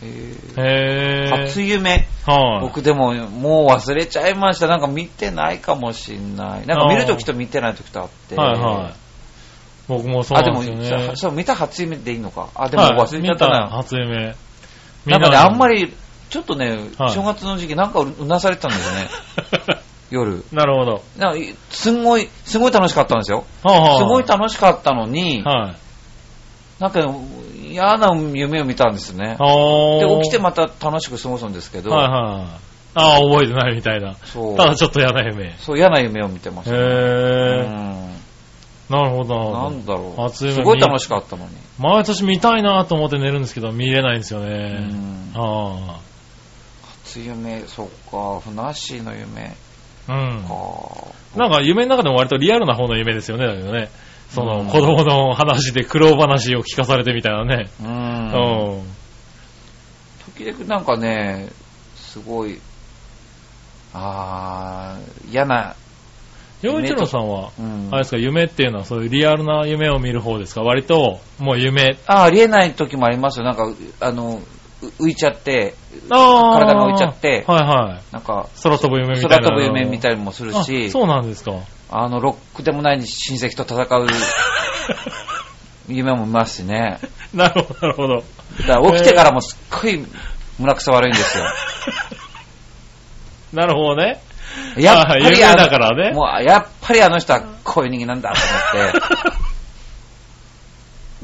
[0.02, 1.46] へー。
[1.46, 2.06] 初夢。
[2.26, 2.60] はい。
[2.60, 4.66] 僕でも、もう忘れちゃいました。
[4.66, 6.66] なんか見てないかもしんない。
[6.66, 8.36] なんか見るときと見てないときとあって。
[8.36, 8.94] はいはい。
[9.86, 11.06] 僕もそうあ、なんでも、ですよね。
[11.08, 12.48] さそう、見た初夢でいいのか？
[12.54, 13.68] あ、でもはい忘れちゃった見な。
[13.68, 14.34] 初夢。
[15.06, 15.94] なんかね、あんまり。
[16.24, 19.08] り、ちょっとね、はい正月の時期なんかううなされてたんですよね。
[20.10, 20.44] 夜。
[20.52, 21.02] なるほど。
[21.18, 23.44] なんかいすんごい、すごい楽しかったんですよ。
[23.62, 25.76] はあはあすごい楽しかったのに、はい。
[26.80, 27.00] なんか
[27.70, 29.36] 嫌な夢を見たんですね。
[29.38, 32.74] おで、起きてまた楽しく過ごすんですけど、はいはい。
[32.96, 34.14] ああ、覚えてないみたいな。
[34.24, 35.46] そうただちょっと嫌な夢。
[35.46, 36.78] へそう嫌な夢を見てました、ね。
[36.78, 37.68] うえ。
[37.68, 38.14] ん
[38.88, 40.20] なるほど、なんだろう。
[40.20, 41.50] 初夢すごい楽しかったのに。
[41.50, 41.88] ど。
[41.88, 44.50] 毎年見たいなと思って寝るんですけど、見れないんですようね。
[44.50, 45.98] んあ
[47.14, 49.54] 初夢、そっか、ふなっしーの夢
[50.08, 50.12] あ。
[50.12, 50.42] うん。
[50.42, 51.38] か。
[51.38, 53.88] なんか夢の中でも割とリアルな方の夢ですよね、だけどね。
[54.30, 57.70] その、うん子供の話で苦労話を聞かされてみたいなね。
[57.80, 57.84] う。
[57.84, 58.82] うんん。
[60.36, 61.48] 時々なんかね、
[61.94, 62.58] すごい、
[63.92, 65.76] あー、嫌な、
[66.62, 70.62] 洋一郎さんは、うんあれですか、夢っていうのはそういうリアルな夢を見る方ですか？
[70.62, 71.98] 割と、もう夢。
[72.06, 73.44] あありえない時もありますよ。
[73.44, 74.40] なんか、うあの、
[74.82, 75.74] う浮いちゃって、
[76.08, 78.12] 体が浮いちゃってはいはい。
[78.12, 79.48] なんか、空飛ぶ夢みたいな。
[79.48, 81.52] 空飛ぶ夢みたいにもするあし、そうなんですか。
[81.90, 84.06] あの、ロックでもない親戚と戦う
[85.88, 86.98] 夢も見ますしね。
[87.34, 88.24] なるほど、なるほど。
[88.66, 90.06] だから起きてからもすっごい
[90.58, 91.44] 胸くそ悪いんですよ。
[93.52, 94.20] なるほどね。
[94.76, 98.40] やっぱりあのだからねもうやっぱりあの人はこういう人間なんだと
[98.78, 98.98] 思って、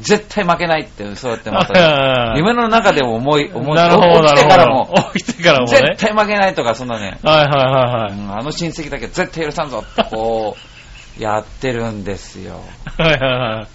[0.01, 5.79] 絶対負けないって、そうやってまた、 夢の中でも思い、思い、なるほど、起きてからも、起きてからもね。
[5.97, 8.13] 絶対負けないとか、そんなね、はいはいはいはい。
[8.13, 10.71] うんあの親戚だけ絶対許さんぞって、こう、
[11.23, 12.61] やってるんですよ。
[12.99, 13.67] はいはいはい。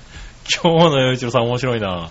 [0.63, 1.87] 今日の洋一郎さん面白いな。
[1.89, 2.09] は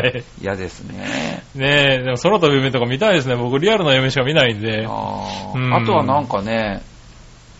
[0.00, 0.24] い。
[0.40, 1.42] 嫌ですね。
[1.54, 3.36] ねえ、でも空飛ぶ夢とか見たいですね。
[3.36, 4.86] 僕リアルな夢しか見ないんで。
[4.88, 6.82] あうんーあとはなんかね、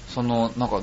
[0.09, 0.81] その、なんか、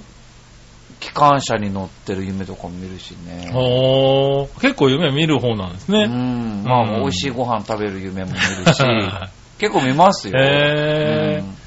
[1.03, 3.51] 機関車に乗ってる夢とかも見るしね。
[3.53, 6.05] おー、結構夢見る方なんですうね。
[6.05, 6.63] ん。
[6.63, 8.39] まあ、うん美味しいご飯食べる夢も見る
[8.73, 8.83] し、
[9.59, 10.39] 結構見ますよ。
[10.39, 11.57] へーうん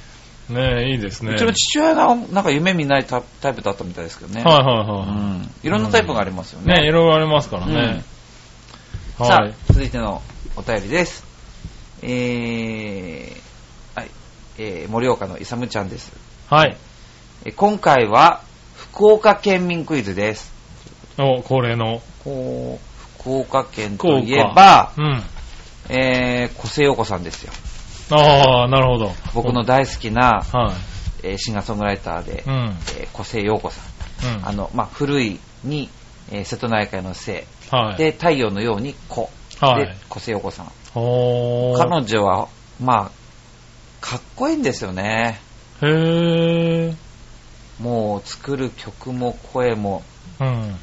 [0.48, 1.32] ねえ、いいですね。
[1.32, 4.44] うちの父親がなんか夢見ないタタイプだったみたいですけどね。
[4.44, 5.50] はいはいうはん。
[5.64, 6.66] いろんなタイプがありますよい。
[6.66, 6.86] ねね。
[6.86, 8.04] いろいろありますからね。
[9.18, 10.22] さあはい。、続いての
[10.54, 11.24] お便りです。
[12.02, 14.10] えー、はい。
[14.58, 16.12] えー、盛岡のイサムちゃんです。
[16.48, 16.76] はい。
[17.44, 18.42] えー今回は、
[18.96, 20.54] 福岡県民クイズです。
[21.18, 22.00] お、恒例の。
[22.22, 25.22] 福岡県といえば、うん。
[25.90, 27.52] えー、小瀬陽子さんですよ。
[28.10, 29.12] ああ、なるほど。
[29.34, 30.72] 僕の大好きな、は
[31.22, 32.40] えーシンガーソングライターでい。
[32.40, 32.52] う、ん。
[32.98, 33.82] えー小瀬陽子さ
[34.30, 34.38] ん。
[34.38, 34.48] うん。
[34.48, 35.90] あの、まあ、古いに、
[36.32, 37.98] えー瀬戸内海の瀬、はい。
[37.98, 39.28] で、太陽のように子、
[39.60, 40.72] はいで、小瀬陽子さん。
[40.94, 42.48] 彼女は、
[42.82, 43.10] まあ、
[44.00, 45.38] かっこいいんですよね。
[45.82, 47.05] へー。
[47.80, 50.02] もう、作る曲も声も、
[50.40, 50.76] うん。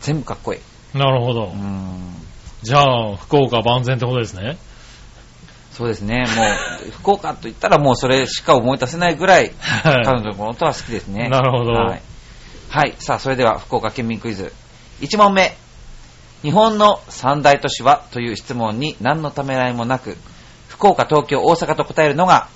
[0.00, 0.98] 全部かっこいい。
[0.98, 1.56] なるほどう。
[1.56, 2.14] ん。
[2.62, 4.56] じゃあ、福岡万全ってことですね。
[5.72, 6.26] そうですね。
[6.26, 6.42] も
[6.88, 11.28] う、 福岡と言ったらもうそれしか思い出せないぐらい、は彼女のことは好きですね。
[11.28, 12.02] なるほどはい。
[12.68, 12.94] はい。
[12.98, 14.52] さあ、それでは福岡県民クイズ。
[15.00, 15.56] 1問目。
[16.42, 18.02] 日本の三大都市は？
[18.12, 20.16] という質問に何のためらいもなく、
[20.68, 22.48] 福岡、東京、大阪と答えるのが、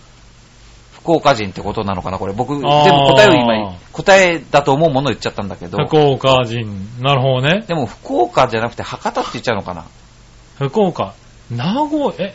[1.05, 2.33] 福岡人ってことなのかなこれ。
[2.33, 5.77] 僕、全部答えを今、答えだと思うものを言っちゃったんだけど。
[5.87, 6.89] 福岡人。
[7.01, 7.63] なるほどね。
[7.69, 9.85] でも、福岡じゃなくて博多って言っちゃうのかな？
[10.57, 11.13] 福岡。
[11.51, 12.35] 名古屋、え？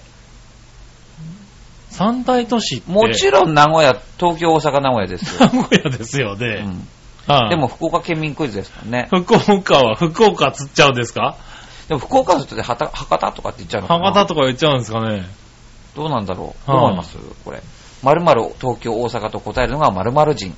[1.89, 2.91] 三大都市って。
[2.91, 5.49] もちろん名古屋、東京、大阪、名古屋ですよ。
[5.51, 6.61] 名古屋ですようね。
[6.61, 6.87] ん
[7.27, 9.07] はいでも、福岡県民クイズですからね。
[9.09, 11.35] 福岡は福岡つっちゃうんですか？
[11.87, 14.05] でも、福岡の人ではた博多とかって言っちゃうのかな？
[14.13, 15.25] 博多とか言っちゃうんですかね。
[15.95, 16.71] どうなんだろう？
[16.71, 17.17] はいどう思います？
[17.43, 17.61] これ。
[18.03, 20.55] 〇〇東京、大阪と答えるのが〇〇人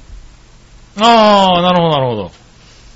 [0.98, 2.32] ああ、なるほど、なるほど。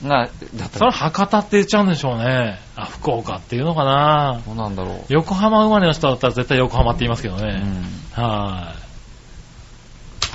[0.07, 2.59] が、だったら、それ博多って言っちゃうんでしょうね。
[2.75, 4.41] あ、福岡っていうのかな。
[4.45, 5.05] どうなんだろう。
[5.09, 7.61] 横浜生まれの人だったら絶対横浜って言いますけどね。
[7.63, 8.21] うん。
[8.21, 8.75] は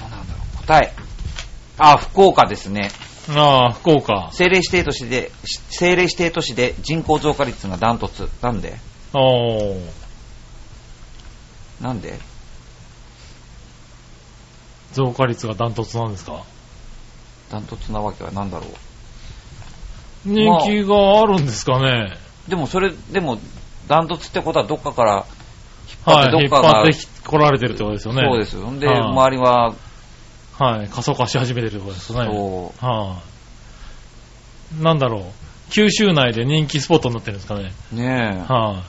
[0.00, 0.66] どうなんだろう。
[0.66, 0.94] 答え。
[1.78, 2.90] あ、福岡ですね。
[3.28, 3.32] い。
[3.36, 4.28] ああ、福岡。
[4.32, 8.30] 政令指定都市で、し政令指定都市で人口増加率がダントツ。
[8.42, 8.78] なんで？
[9.12, 9.80] おー。
[11.82, 12.18] なんで？
[14.92, 16.42] 増加率がダントツなんですか？
[17.50, 18.68] ダントツなわけはなんだろう？
[20.24, 22.16] 人気があるんですかね、
[22.48, 23.38] でもそれ、でも、
[23.88, 25.24] ダントツってことはどっかから引っ
[26.04, 26.44] 張って、はい。
[26.44, 28.22] 引っどっかが、張ってき来られてるってことですよね。
[28.28, 28.70] そうですよ。
[28.70, 29.74] んで、はい周りは、
[30.58, 30.88] はい。
[30.88, 32.30] 過疎化し始めてるってことですよね。
[32.30, 33.22] そう、は
[34.78, 34.82] い。
[34.82, 35.22] なんだろう。
[35.70, 37.72] 九州内で人気スポットになってるんですかね。
[37.92, 38.52] ねえ。
[38.52, 38.76] はい。
[38.76, 38.82] そう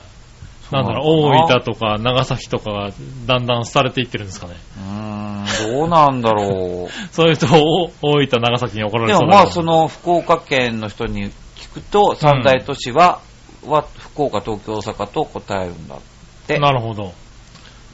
[0.72, 2.90] なんだろう、大分とか長崎とかが
[3.26, 4.54] だんだん廃れていってるんですかね。
[4.78, 6.88] うーん、どうなんだろう。
[7.12, 13.20] そういう人、お大分、長崎に怒られでそうだけどもまあそ、の福岡県の人に聞くと、三大都市は、
[13.66, 15.98] は福岡、東京、大阪と答えるんだっ
[16.46, 16.58] て。
[16.58, 17.12] なるほど。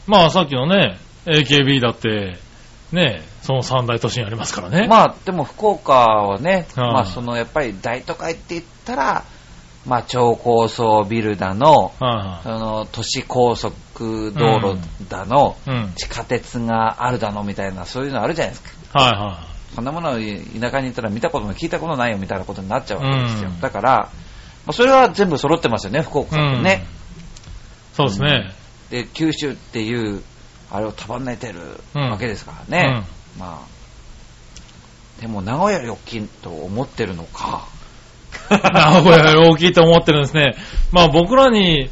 [0.07, 2.39] まあさっきのね、AKB だって、
[2.93, 4.87] ね、その三大都市にありますからね。
[4.89, 9.25] まあでも福岡はね、はいまあそのやっぱり大都会って言ったら、
[9.87, 15.57] まあ超高層ビルだの、はその都市高速道路だの。
[15.97, 19.01] 地下鉄があるだのみたいな、そういうのあるじゃないですか。
[19.01, 20.19] はいはそんなものを田
[20.71, 23.51] 舎に行ったら見たことも聞いたことないよみたいなことになっちゃうわけですよ。
[23.51, 24.11] うんだから、
[24.67, 26.87] まあ、それは全部揃ってますよね、福岡ってね。
[27.95, 28.53] そうですね。
[28.91, 30.23] で、九州っていう、
[30.71, 33.05] あれを束ねてるうんわけですからね。
[33.39, 35.21] まあ。
[35.21, 37.67] でも、名古屋より大きいと思ってるのか。
[38.51, 40.55] 名古屋より大きいと思ってるんですね。
[40.93, 41.91] まあ僕らに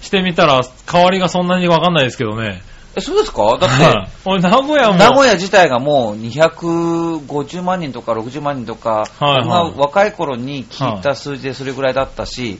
[0.00, 2.62] してみたら変わりがそんなにわかんないですけどね。
[2.96, 3.58] え、そうですか？
[3.58, 4.08] だって、はい。
[4.24, 9.70] 俺名古屋も、名古屋自体がもう250万人とか60万人とか、はいはい。
[9.70, 12.58] 僕が若い頃に聞いた数字でそれぐらいだったし、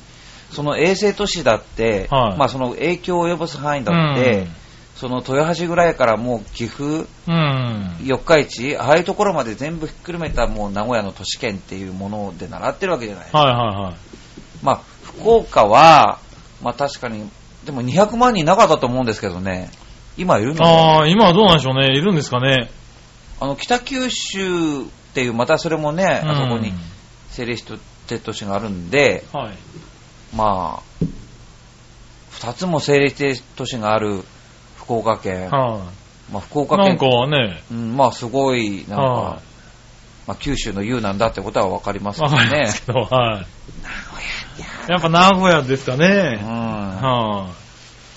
[0.51, 2.39] その衛星都市だって、はい。
[2.39, 4.47] まあその影響を及ぼす範囲だって、
[4.99, 7.96] その豊橋ぐらいからもう岐阜、うん、うん。
[8.05, 13.28] 四日市、ああいうところまで全部ひっくるめたもう名古屋の都市圏っていうもので習ってるわけじゃない。
[13.32, 13.94] はいはいはい。
[14.61, 16.18] まあ福岡は、
[16.61, 17.30] まあ確かに、
[17.64, 19.70] でも200万人なかったと思うんですけどね、
[20.16, 21.96] 今いるのああ、今はどうなんでしょうね。
[21.96, 22.68] いるんですかね。
[23.38, 24.84] あの北九州っ
[25.14, 26.72] ていう、またそれもね、うんあそこに
[27.28, 29.57] 政令指定都市があるんで、はい。
[30.34, 31.05] まあ、
[32.32, 34.24] 二つも政令指定都市がある
[34.89, 35.84] 福岡県、は
[36.32, 36.66] まあ、福い。
[36.66, 39.41] なん岡県、かね、うん、まあすごい、なんか、は
[40.26, 42.72] まあ、九州の U なんだってことはわかりますわかりよね。
[42.86, 44.91] けど、はい。
[44.91, 46.36] やっぱ名古屋ですかうね。
[46.36, 46.47] ん。
[46.47, 47.49] は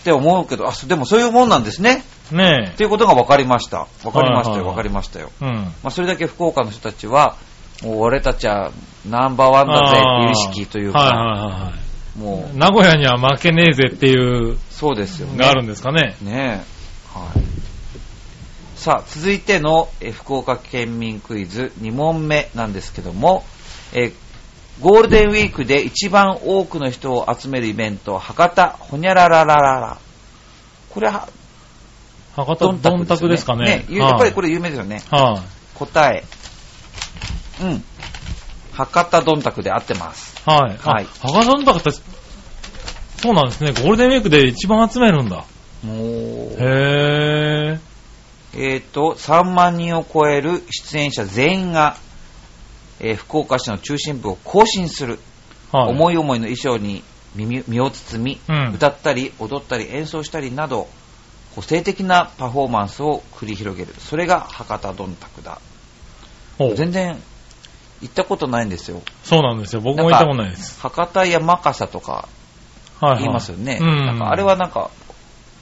[0.02, 2.04] って思うけど、あ、そでもそういうもんなんですね。
[2.32, 2.36] い。
[2.36, 3.88] ねっていうことが分かりました。
[4.04, 5.30] 分かりましたよ、分かりましたよ。
[5.42, 5.46] え。
[5.46, 5.54] うん。
[5.54, 7.36] まあ、それだけ福岡の人たちは、
[7.84, 8.72] もう俺たちは
[9.10, 11.91] ナンバーワンだぜっていう意識というか、はいはいはいはい。
[12.18, 15.38] もう、名古屋には負けねえぜっていうそうですよね。
[15.38, 16.16] があるんですかね。
[16.22, 17.18] ねえ。
[17.18, 17.52] はい。
[18.76, 23.46] さあ、続いてのえ福岡県民クイズ2問目なんですけども、
[23.94, 24.12] え
[24.82, 29.98] ゴールデンウィークで一番多くの人を集めるイベント、博多ほにゃららららら。
[30.90, 31.30] これは、
[32.36, 33.86] 博多どんたくですかね。
[33.88, 34.48] ねやっぱりこれ。
[34.48, 35.04] れ有名ですよね。
[35.12, 35.78] はい。
[35.78, 36.24] 答え。
[37.62, 37.84] うん。
[38.74, 40.42] 博多どんたくで合ってます。
[40.46, 40.78] はい。
[40.78, 43.72] はいあ博多どんたくって、そうなんですね。
[43.72, 45.46] ゴールデンウィークで一番集めるんだ。
[45.84, 45.98] もう、
[46.60, 47.80] へー。
[48.54, 51.98] えっ、と、3万人を超える出演者全員が、
[53.00, 55.20] えー福岡市の中心部を行進する。
[55.72, 55.92] はい。
[55.92, 57.04] 思い思いの衣装に
[57.36, 60.88] 耳身を包み、うん歌ったり踊ったり演奏したりなど
[61.56, 65.60] 個性的なパフォーマンスを繰り広げるそれが博多どんたくだ
[66.76, 67.18] 全然
[68.02, 69.82] 行ったことないんですよそうなんですよ。
[69.82, 70.80] 僕も行ったことないです。
[70.82, 72.28] 博多山笠とか
[73.00, 73.20] はい、はい。
[73.22, 74.06] 言いますよね、うん。
[74.06, 74.92] なんかあれはなんか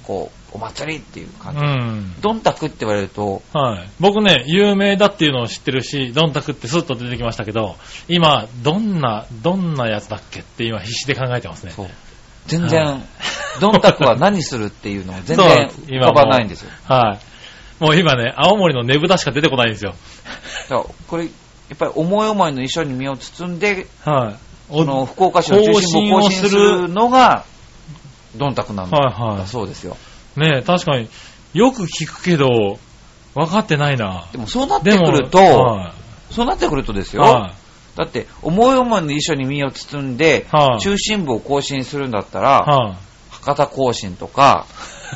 [0.03, 2.21] こうお祭りっていう感じ、うん。
[2.21, 3.89] どんたくって言われるとはい。
[3.99, 7.75] 僕ね、有名だっていうのを知ってるし、ドンタクってスッと出てきましたけど、
[8.07, 11.71] 今、どんな、どんなやつだっけって今必死で考えてますね。
[11.71, 11.87] そう
[12.47, 12.99] 全然、はい
[13.59, 17.19] どんたくは何するっていうのが全然浮かばないんですよは
[17.79, 17.83] い。
[17.83, 19.95] もう今ね、青森のねぶたしか出てこないんですよ。
[21.07, 21.27] これ
[21.70, 24.36] やっぱり思い思いの衣装に身を包んではい。
[24.72, 27.45] その福岡市の中心部を更新するのが、
[28.36, 29.97] どんたくなんだ,、はいはいそうですよ。
[30.36, 31.09] ね確かに、
[31.53, 32.78] よく聞くけど、
[33.34, 34.26] 分かってないな。
[34.32, 35.93] でもそうなってくると、は
[36.30, 37.17] そうなってくるとですい。
[37.17, 37.53] よ、は
[37.95, 42.41] だって思い思いの衣装に身を包んで、はい中心部を更新するんだったい。
[42.43, 42.95] ら、はい。
[43.32, 44.67] 博多更新とか、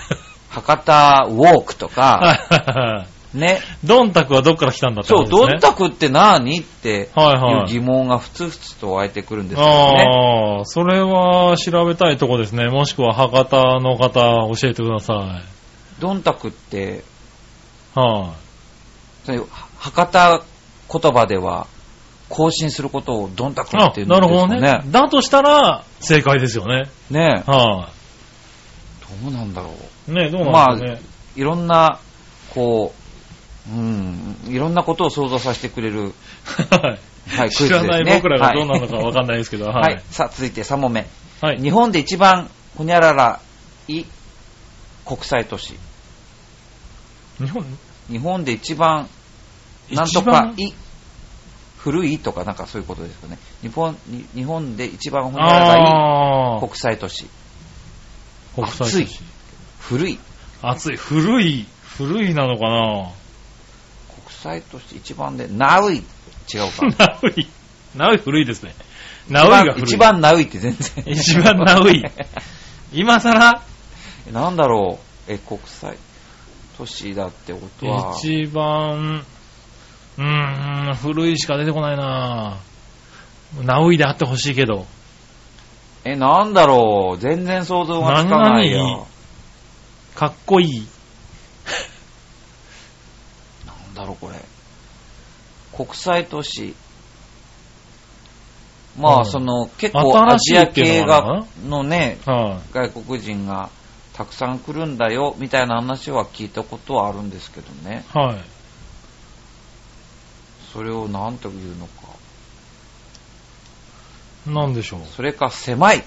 [0.49, 3.87] 博多ウォークとか、はね、い。
[3.87, 5.51] ドンタクはどっから来たんだってそう、ことですね。
[5.53, 10.05] どんたくって何ってはいう疑問がふつふつと湧いてくるんですよね。
[10.07, 12.67] ああ、それは調べたいとこですね。
[12.69, 14.21] もしくは博多の方
[14.55, 15.41] 教えてくださ
[15.99, 17.03] どんたくって、
[17.95, 17.99] い。
[17.99, 18.33] は
[19.23, 19.25] い。
[19.25, 20.43] そういう博多
[20.91, 21.67] 言葉では、
[22.29, 24.39] 更新することをどんたくあっていうんですなるかね。
[24.41, 24.81] ほどね。
[24.91, 26.89] だとしたら、正解ですよね。
[27.09, 27.89] ねは
[29.23, 29.69] どうなんだろ
[30.07, 30.11] う。
[30.11, 30.15] い。
[30.15, 31.01] ねどうなんですかね。
[31.35, 31.99] いろんな、
[32.53, 33.02] こう、
[33.69, 36.13] うん、いろんなことを想像させてくれる、
[36.69, 37.37] はい。
[37.37, 37.49] はい。
[37.49, 39.99] 知らない僕らがどうなのかはいわかんないですけど、ははいい。。
[40.11, 41.07] さあ、続いて3問目。
[41.41, 41.61] はい。
[41.61, 43.39] 日本で一番、ほにゃらら
[43.87, 44.03] い
[45.05, 45.75] 国際都市。
[47.37, 47.65] 日本、
[48.09, 49.07] 日本で一番、
[49.91, 50.73] なんとかい、
[51.77, 53.37] 古いとかなんかそういうことですよね。
[53.61, 57.27] 日本、に日本で一番ほにゃららい国際都市。
[58.55, 59.19] 国際都暑い市。
[59.79, 60.19] 古い。
[60.61, 60.97] 暑い。
[60.97, 61.65] 古い。
[61.97, 63.22] 古いなのかな？
[64.43, 65.97] 国際都市一番で、ナウイ。
[65.97, 66.03] 違う
[66.71, 66.85] か。
[66.99, 67.47] ナウイ。
[67.95, 68.75] ナウイ古いですね。
[69.29, 69.83] ナウイが古い。
[69.83, 71.03] 一番ナウイって全然。
[71.07, 72.03] 一番ナウイ。
[72.91, 73.61] 今更？
[74.33, 75.31] なんだろう。
[75.31, 75.97] え、国際
[76.77, 78.15] 都市だってことは。
[78.17, 79.25] 一番、
[80.17, 82.57] うーん、古いしか出てこないな
[83.61, 84.85] ナウイであってほしいけど。
[86.03, 87.17] え、なんだろう。
[87.17, 89.07] 全然想像がつかない何々よ。
[90.15, 90.87] かっこいい。
[93.65, 94.35] なんだろう、これ。
[95.75, 96.75] 国際都市。
[98.99, 103.69] まあ、うんその、結構アジア系がのね、は外国人が
[104.13, 108.05] たくさん来るんだよ、みたいな話は聞いたことはあるんですけどね。
[108.13, 108.17] い。
[108.17, 108.37] はい。
[110.71, 112.03] それを何というのか。
[114.45, 115.01] なんでしょう。
[115.15, 116.03] それか、狭い。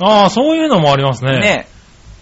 [0.00, 1.38] ああ、そういうのもありますね。
[1.38, 1.77] ね。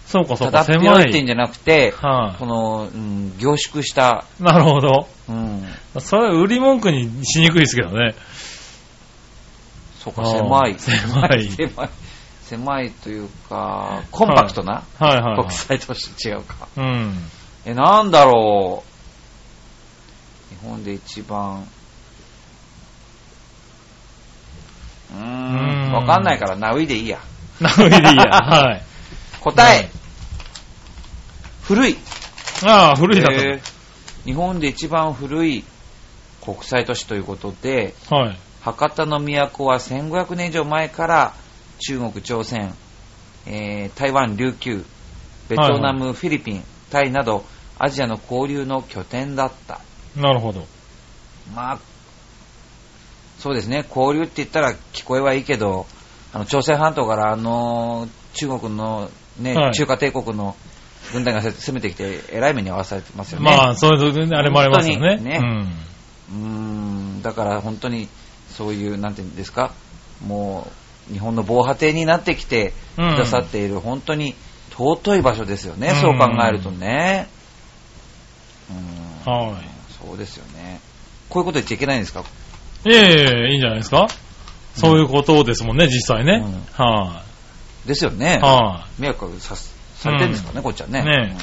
[0.07, 1.09] そうかそうか、ただって狭い。
[1.09, 4.43] ってんじゃなくて、はこの、うん、凝縮した、い。
[4.43, 5.07] なるほど。
[5.27, 5.67] うん、
[5.99, 8.15] それ売り文句にしにくいですけどね。
[9.99, 10.75] そうか、狭い。
[10.79, 11.89] 狭い 狭い。
[12.43, 15.51] 狭いというか、コンパクトな、はいはい、はい国。
[15.51, 16.69] 際都市違うか。
[16.77, 17.13] うん。
[17.65, 20.55] え、なんだろう。
[20.55, 21.67] 日本で一番。
[25.11, 27.19] うーんわかんないから、ナウイでいいや。
[27.59, 28.23] ナウイでいいや。
[28.31, 28.81] はい。
[29.43, 29.96] 答え。
[31.67, 31.97] 古い。
[32.65, 33.33] ああ、古いだと。
[33.33, 33.77] えー
[34.25, 35.63] 日本で一番古い
[36.41, 38.37] 国際都市ということで、はい。
[38.61, 41.33] 博多の都は1500年以上前から
[41.79, 42.73] 中国、朝鮮、
[43.45, 44.83] えー台湾、琉球、
[45.47, 47.45] ベトナム、フィリピン、タイなど
[47.79, 49.79] アジアの交流の拠点だった。
[50.17, 50.65] なるほど。
[51.55, 51.79] まあ、
[53.39, 55.85] そうですね、交流って言ったら聞こえはいいけど、
[56.33, 59.09] あの、朝鮮半島からあの、中国の
[59.39, 60.57] ね、はい中華帝国の
[61.13, 63.45] 軍隊がせ攻めてきて、えらい目に遭わされてますよね。
[63.45, 65.17] まあ、そういう、あれもありますよね。
[65.17, 65.39] ね
[66.31, 68.07] うーん、だから本当に、
[68.55, 69.71] そういう、なんていうんですか、
[70.25, 70.67] も
[71.09, 74.35] う、日本の防波堤になってきてくうんださっている、本当に
[74.71, 77.27] 尊い場所ですよね、うんそう考えるとね。
[78.69, 79.63] うーんはい
[80.05, 80.79] そうですよね。
[81.29, 82.23] こういうこと言っちゃいけないんですか？
[82.85, 82.91] うん。
[82.91, 84.07] いえいえ、いいんじゃないですか？
[84.75, 86.43] そういうことですもんね、実際ね。
[86.45, 87.23] うんは
[87.85, 88.45] ですよねい。。
[88.45, 89.55] は迷惑さ
[89.97, 91.03] されてるんですかね、こっちはね。
[91.03, 91.35] ね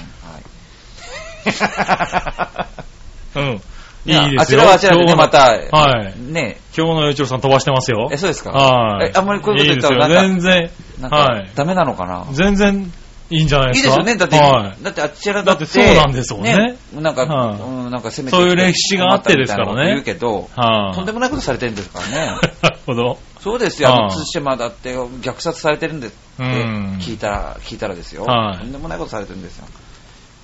[3.34, 3.50] うんはいい。
[3.52, 3.60] うん。
[4.06, 4.40] いいですよ。
[4.40, 6.14] あちらはあちらでね、また、はい。
[6.32, 8.08] ね、今日のよちろさん飛ばしてますよ。
[8.12, 9.08] え、そうですかはい。
[9.08, 10.70] えあんまりこういうこと言ったらなんか全然、
[11.10, 12.26] はいダメなのかな？
[12.32, 12.92] 全然
[13.30, 14.02] いいんじゃないいですか？
[14.02, 14.16] いですよね。
[14.16, 14.84] だって、はい。
[14.84, 15.64] だってあちらだって。
[15.64, 20.94] だってそうなんですもんねなんか、はいうん、なんか攻めてそういう歴史があってですからね言うけど、はい。
[20.96, 22.26] とんでもないことされてるんですからね。
[22.62, 23.18] なるほど。
[23.40, 28.24] そうですよ、あの、はい津島だって虐殺されてるんですってうん聞いたら、聞いたらですよ。
[28.24, 29.66] はいとんでもないことされてるんですよ。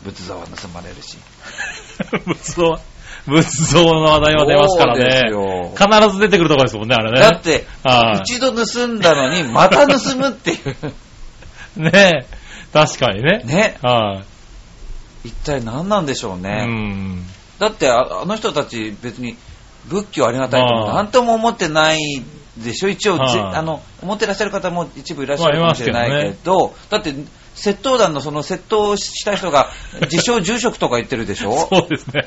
[0.04, 1.18] 仏像は盗まれるし。
[2.26, 2.78] 仏像、
[3.26, 5.30] 仏像の話題は出ますからね。
[5.30, 5.72] よ。
[5.76, 7.20] 必ず出てくるところですもんね、あれね。
[7.20, 10.92] だって、はい一度盗んだのに、また盗むっていう。
[11.76, 12.26] ね
[12.74, 13.42] 確かにね。
[13.44, 13.76] ね。
[13.82, 14.22] は
[15.24, 15.28] い。
[15.28, 16.64] 一体何なんでしょううね。
[16.64, 17.24] ん。
[17.58, 19.36] だってあ、あの人たち別に
[19.86, 22.00] 仏教ありがたいとまあ何とも思ってない
[22.56, 22.88] でしょ？
[22.88, 27.14] 一応、あの、思ってらっしゃる方も一部いらっしゃるかもしれないけど、だって、
[27.54, 29.70] 窃盗団のその窃盗した人が、
[30.10, 31.68] 自称住職とか言ってるでしょ？
[31.70, 32.26] そうですね。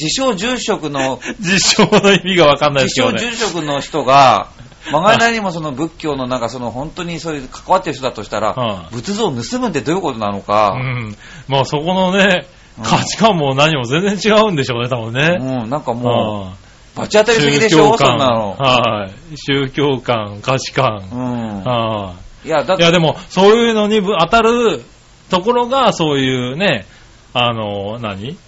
[0.00, 3.32] 自称住職の、実証の意味がわかんないです自けどね。
[3.36, 4.50] 称住職の人が、
[4.90, 11.16] まがいなりにもその仏教のなんかその本当にそういう関わってる人だとしたら、はい仏像を盗むってどういうことなのか、うん。
[11.48, 12.46] まあそこのね、
[12.78, 15.36] うん価値観も何も全然違うんでしょうね、多分ね。
[15.38, 16.54] うん、なんかもはう、
[16.96, 18.56] 罰当たいりすぎでしょそんなの。
[18.58, 19.36] はい。
[19.36, 21.06] 宗教観、価値観。
[21.12, 21.64] うん。
[21.64, 22.14] は
[22.44, 22.80] いや、だっい。
[22.80, 24.82] や、でも、そういうのにぶ当たる
[25.28, 26.86] ところが、そういうね、
[27.34, 28.38] あの、何？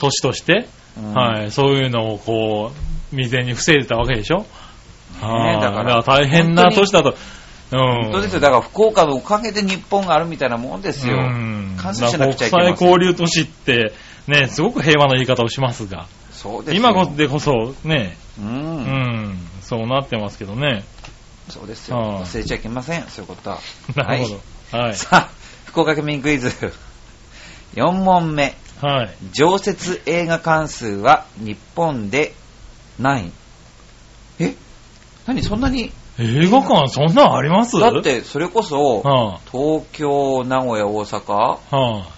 [0.00, 0.66] 都市として、
[0.98, 4.46] うんはい、そういうのをこう、未然に防いでたわけでしょ？
[5.20, 7.16] はいだからだから大変な都市だと、
[7.72, 7.78] うん。
[7.78, 8.40] 本当ですよ。
[8.40, 11.16] だから福岡のおかげで日本があるみたいなもんですよ。
[11.16, 13.92] うん感謝しなくちゃい国際交流都市って、
[14.26, 16.90] ね、すごく平和な言い方をしますが、そうですよ。
[16.90, 18.42] 今でこそ、ね、う。
[18.42, 20.84] うんん、そうなってますけどね。
[21.48, 21.98] そうですよ。
[21.98, 23.02] はい忘れちゃいけません。
[23.08, 23.58] そういうことは。
[23.94, 24.28] なるほ
[24.72, 24.78] ど。
[24.78, 24.94] はい。
[24.94, 25.30] さあ、
[25.66, 26.48] 福岡県民クイズ。
[27.76, 28.54] 4問目。
[28.80, 29.10] はい。
[29.32, 32.34] 常設映画館数は日本で
[32.98, 33.26] 何位？
[33.26, 33.43] え
[35.26, 35.90] 何そんなに？
[36.18, 37.78] 映画館そんなんあります？
[37.80, 41.32] だっ、て、それこそ、は東京、名古屋、大阪。
[41.32, 42.08] あ、はあ、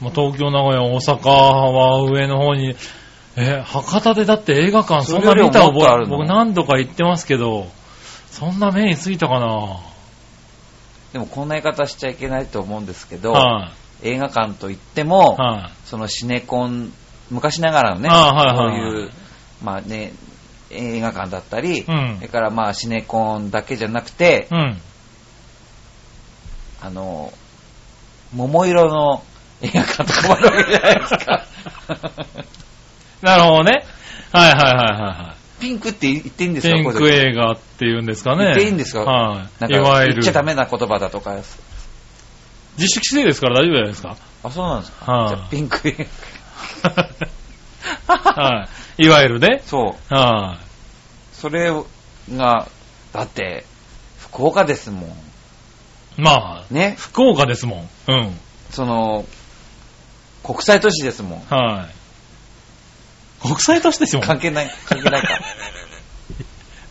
[0.00, 2.74] まあ、東京、名古屋、大阪は上の方に、
[3.36, 6.18] え、博多でだって映画館そんな見たそれよりももっとあるの？
[6.18, 7.66] 僕何度か行ってますけど、
[8.30, 9.80] そんな目についたかな？
[11.12, 13.72] でもこんな言い方しちゃいけないと思うんですけど、は
[14.02, 16.92] 映画館といっても、い、はい、そのシネコン、
[17.30, 18.80] 昔ながらのね、ああはいはいはい。
[18.80, 19.10] そういう、
[19.62, 20.12] まあね、
[20.70, 24.80] 映画館だったり、うんそれからまあシネコンだけじゃなくて、うん。
[26.82, 27.32] あの、
[28.34, 29.22] 桃色の
[29.62, 31.44] 映画館とかもあるわけじゃないですか。
[33.22, 33.84] なるほどね。
[34.32, 35.60] はいはいはいはいはい。
[35.60, 36.74] ピンクって言っていいんですか？
[36.74, 38.44] ピンク映画っていうんですかね。
[38.44, 39.00] 言っていいんですか？
[39.02, 39.36] はい。
[39.60, 40.14] なんかいわゆる。
[40.14, 41.34] 言っちゃダメな言葉だとか。
[42.78, 44.16] 自主規制ですから大丈夫じゃないですか。
[44.44, 45.12] あ、そうなんですか？
[45.12, 46.06] はいじゃあピンク映
[48.06, 48.68] はい。
[48.98, 49.62] いわゆるね。
[49.64, 50.14] そう。
[50.14, 50.58] は
[51.32, 51.70] それ
[52.32, 52.68] が、
[53.12, 53.64] だって、
[54.18, 55.10] 福岡ですもん。
[55.10, 55.14] い。
[56.18, 56.94] まあ、ね？
[56.98, 57.88] 福岡ですもん。
[58.08, 58.38] うん。
[58.70, 59.24] その、
[60.42, 61.40] 国際都市ですもん。
[61.48, 61.88] は
[63.42, 63.46] い。
[63.46, 64.26] 国際都市ですもん。
[64.26, 65.28] 関係ない、関係ないか。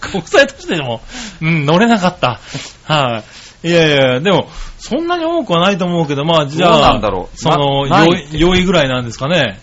[0.12, 1.02] 国際都市でも、
[1.42, 2.40] うん、乗れなかった。
[2.86, 3.24] は
[3.64, 3.68] い。
[3.68, 9.60] いやいや、でも、そんなに多くはないと思うけど、まあ、じゃあ、どうなんだろうその、なないって4位ぐらいなんですかね。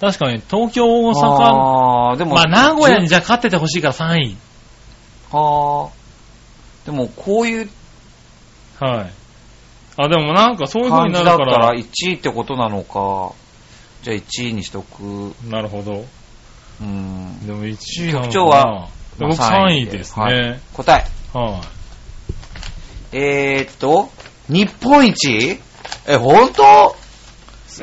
[0.00, 4.36] 確かに、東京、大阪、あーでも、まあ、名古屋にじゃあ勝っててほしいから3位。
[5.32, 5.96] はあ。
[6.84, 7.70] でも、こういう
[8.78, 9.12] はい。
[9.96, 13.34] あ、でもなんかそういう風感になるからじだったら、1位ってことなのか。
[14.02, 15.34] じゃあ1位にしとく。
[15.48, 16.04] なるほど。
[16.80, 17.46] うん。
[17.46, 18.88] でも1位なのかな局長は、
[19.18, 20.60] 僕まあ3位ですはいね。
[20.74, 21.06] 答え。
[21.36, 21.62] は
[23.12, 24.10] えーっと、
[24.48, 25.58] 日本一？
[26.06, 26.94] え、本当？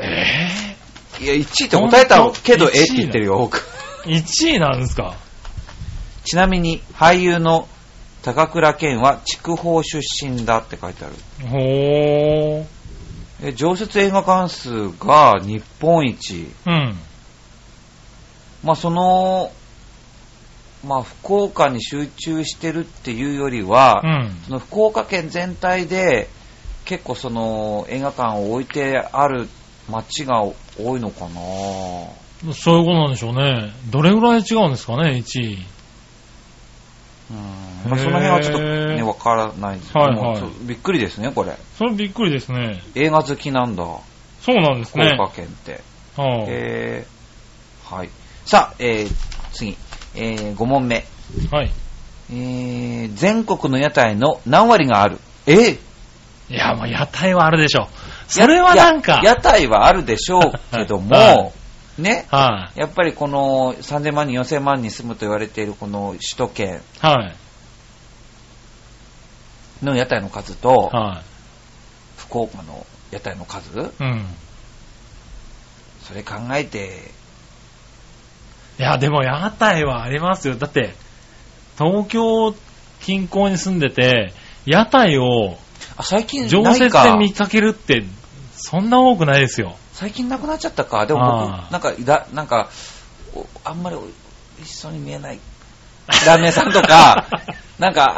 [0.00, 0.73] え
[1.24, 3.58] いや、1位って答えたけど、えって言ってるよ、僕。
[4.04, 5.14] ぇ、?1 位なんですか？
[6.24, 7.68] ちなみに、俳優の
[8.22, 11.14] 高倉健は筑豊出身だって書いてある。
[11.48, 12.64] ほー。
[13.42, 16.48] え、常設映画館数が日本一。
[16.66, 16.98] うん。
[18.62, 19.50] まあその、
[20.86, 24.36] まあ福岡に集中してるっていうよりは、うん。
[24.46, 26.28] その福岡県全体で
[26.86, 29.48] 結構その映画館を置いてある
[29.90, 30.42] 街が
[30.78, 32.52] 多いのかな？
[32.52, 33.72] そういうことなんでしょうね。
[33.90, 35.66] どれぐらい違うんですかね、1位。
[37.30, 41.56] うんまあ、その辺はちょっとね、わからないですけども、はいはいびっくりですね、これ。
[41.78, 42.82] それびっくりですね。
[42.94, 45.16] 映画好きなんだ、そうなんです福ね。
[45.18, 45.80] 岡県って。
[46.16, 48.10] はえー、はい。
[48.44, 49.14] さあ、えー、
[49.52, 49.76] 次、
[50.14, 51.04] えー、5問目。
[51.50, 51.70] あはい。
[52.30, 55.18] えー、全国の屋台の何割がある？
[55.46, 55.52] え？
[55.54, 55.78] ー
[56.50, 57.88] いや、もう屋台はあるでしょ。
[58.26, 59.20] それはなんか。
[59.22, 61.52] や屋台はあるでしょうけども、 は
[61.98, 66.80] ね、はやっぱりこの3000万人、4000万人住むと言われているこの首都圏い。
[67.00, 67.36] はい。
[69.84, 71.22] の屋台の数と、は
[72.16, 73.82] 福岡の屋台の数、い。
[74.00, 74.26] うん。
[76.02, 77.10] それ考えて、
[78.78, 80.56] いや、でも屋台はありますよ。
[80.56, 80.94] だって、
[81.78, 82.54] 東京
[83.00, 84.32] 近郊に住んでて、
[84.66, 85.58] 屋台を
[85.96, 88.04] あ、最近常設ないかで見かけるって、
[88.54, 89.76] そんな多くないですよ。
[89.92, 91.06] 最近なくなっちゃったか。
[91.06, 92.68] でもあー僕、なんか、だなんか、
[93.34, 94.04] おあんまりお
[94.60, 95.38] 一緒に見えない。
[96.26, 97.26] ラーメン屋さんとか、
[97.78, 98.16] なんか、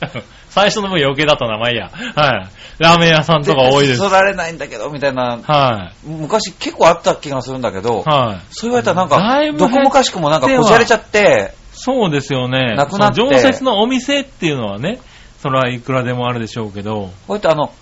[0.50, 1.90] 最初の分余計だった名前や。
[2.14, 2.48] はい。
[2.78, 4.00] ラーメン屋さんとか多いです。
[4.00, 8.40] そられないんだけど、みたいな、は昔結構あった気がするんだけどい。、はい。
[8.50, 12.74] そう言われたらなんか、だいぶどこもかしくもなんかこじゃれちゃって、そうですよね。
[12.74, 14.98] なくなってその常設のお店っていうのはね、
[15.40, 17.10] それはいくらでもあるでしょうけど。
[17.26, 17.72] こうやってあの、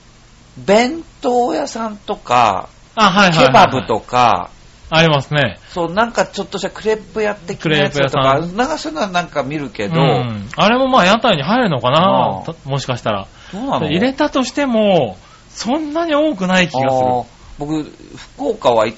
[0.58, 4.50] 弁当屋さんとか、あ、はいはいはい、ケバブとか、
[4.88, 5.58] ありますね。
[5.68, 10.48] そう、なんかちょっとしたクレープやってきなやつとクか、レープ屋なんかそういうのはなんか見るけど、うん。
[10.56, 13.26] あれもまあ屋台に入るのかあなもしかしたら。
[13.52, 13.86] どうなの？
[13.86, 15.16] 入れたとしても、
[15.50, 17.10] そんなに多くない気がする。
[17.58, 18.94] 僕、福岡はい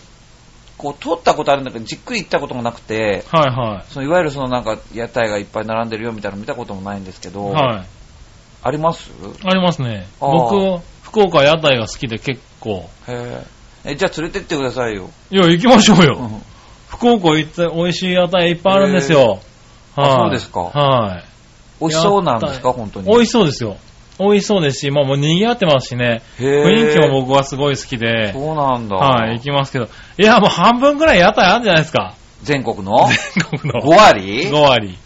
[0.77, 7.33] こう通ったことあるんだけど、じっくり行ったことがなくて、はいはそのいわゆるそのなんか屋台がいっぱい並んでるよみたいなの見たこともないんですけい。
[7.33, 7.87] ど、はい。
[8.63, 9.11] あります？
[9.45, 10.07] ありますね。
[10.21, 12.89] 僕、福岡屋台が好きで結構。
[13.07, 13.45] へ
[13.85, 13.93] え。
[13.93, 15.11] え、じゃあ連れてってくださいよ。
[15.31, 16.17] いや、行きましょうよ。
[16.21, 16.43] うん
[16.89, 19.41] 福岡行って美味しい屋台いっぱいあるんですよ。
[19.95, 21.25] あはいそうですかはい。
[21.81, 23.07] 美味しそうなんですか、本当に？
[23.07, 23.77] 美味しそうですよ。
[24.19, 26.23] 美味しそうですし、まあもう賑わってますしね。
[26.39, 28.97] 雰囲気も僕はすごい好きで、そうなんだ。
[28.97, 29.85] はい、行きますけど。
[30.19, 32.15] いや、もう半分くらい屋台あるんじゃないですか。
[32.43, 33.07] 全国の？
[33.51, 33.81] 全国の。
[33.81, 34.99] 5割 ?5 割。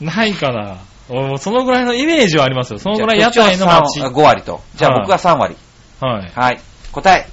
[0.00, 0.78] ないかな。
[1.38, 2.78] そのぐらいのイメージはありますよ。
[2.78, 3.66] そのぐらい屋台の街。
[3.66, 4.60] じゃあこっちは3 5割と。
[4.76, 5.56] じゃあはい僕は3割。
[6.00, 6.32] はい。
[6.34, 6.60] はい。
[6.92, 7.28] 答え。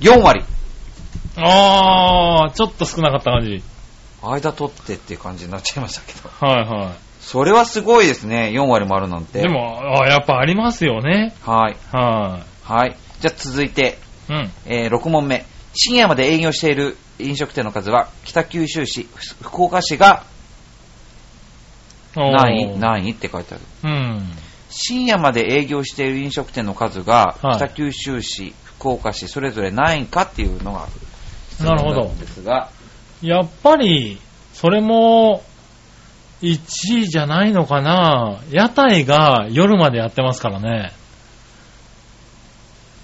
[0.00, 0.42] 4割。
[1.38, 3.62] あー、ちょっと少なかった感じ。
[4.22, 6.46] 間取ってっていう感じになっちゃいましたけど。
[6.46, 8.50] はいはそれはすごいですね。
[8.52, 9.24] 4割もあるなんい。
[9.24, 9.40] て。
[9.40, 9.48] で。
[9.48, 11.34] も、あやっぱありますよね。
[11.42, 11.76] はい。
[11.92, 12.96] ははい。
[13.20, 14.32] じゃあ続いて、い。
[14.32, 14.52] うん。
[14.66, 15.44] えー6問目。
[15.74, 20.24] 深夜まで営業している飲食店の数は、北九州市、ふ福岡市が
[22.16, 23.64] 何位何位って書いてある。
[23.84, 24.22] うん。
[24.68, 30.86] 深夜まで営業している飲食店の数が、はい北九州市、福岡市、それぞれ何位かっていうのが、
[31.62, 32.70] なるほどんですが、
[33.22, 34.18] やっぱり、
[34.52, 35.42] それも、
[36.42, 40.92] 1位じゃないのかな屋台が夜までやってますからね。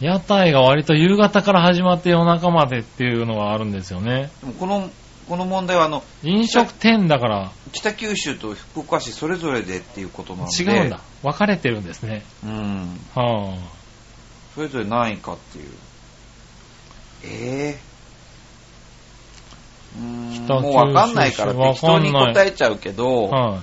[0.00, 4.30] 屋台が割と夕方から始まって夜中までっていうのがあるんですよね。
[4.40, 4.90] でもこの、
[5.32, 11.00] この問題はあの、飲食店だから北九州と福岡市それぞれでっていうことなので、違うんだ。
[11.22, 12.22] 分かれてるんですね。
[12.44, 13.00] うん。
[13.14, 13.56] は
[14.54, 15.68] それぞれ何位かっていう。
[17.24, 17.80] ええ
[19.96, 23.60] うーもうわかんないから適当に答えちゃうけあ、ど、はい。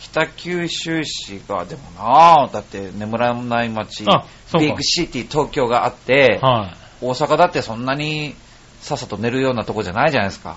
[0.00, 7.06] 北九州市が、でもなぁ、だって眠らない街、ビッグシティ東京があって、はい。
[7.06, 8.34] 大阪だってそんなに
[8.80, 10.56] さっさと寝るようなとこじゃないじゃないですか。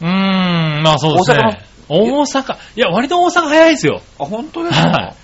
[0.00, 0.08] うー
[0.80, 1.64] ん、まあそうですね。
[1.88, 4.02] 大阪いや、割と大阪早いですよ。
[4.18, 5.14] あ、本当ですはかい。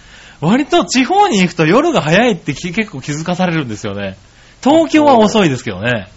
[0.41, 4.17] 割と地方に行くと夜が早いってき結構気づかされるんですよね。
[4.63, 6.09] 東京は遅いですけどね。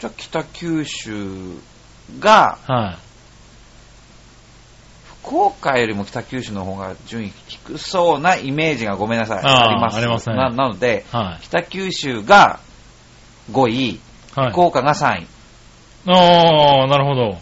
[0.00, 1.56] じゃあ北九州
[2.18, 2.98] が、はい。
[5.22, 9.38] 福岡よりも北九州の方が順位低そうなイメージがごめんなさい。
[9.44, 9.96] あります。
[9.96, 12.58] ありますねななので、は北九州が
[13.52, 14.00] 5位、い。
[14.34, 14.62] はい福。
[14.62, 15.26] 岡が3位。
[16.08, 17.38] ああ、なるほど。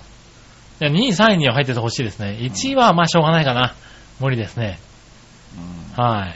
[0.80, 2.38] いや、2位、3位には入っててほしいですね。
[2.40, 3.74] 1位はまあしょうがないかな。
[4.18, 4.78] 無理ですね。
[5.98, 6.34] うんはい。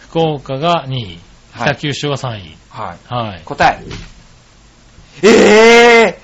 [0.00, 1.20] 福岡が2位。
[1.52, 2.56] はい北九州が3位。
[2.68, 3.14] はい。
[3.14, 3.42] はい。
[3.44, 3.80] 答
[5.22, 5.26] え。
[5.26, 6.18] え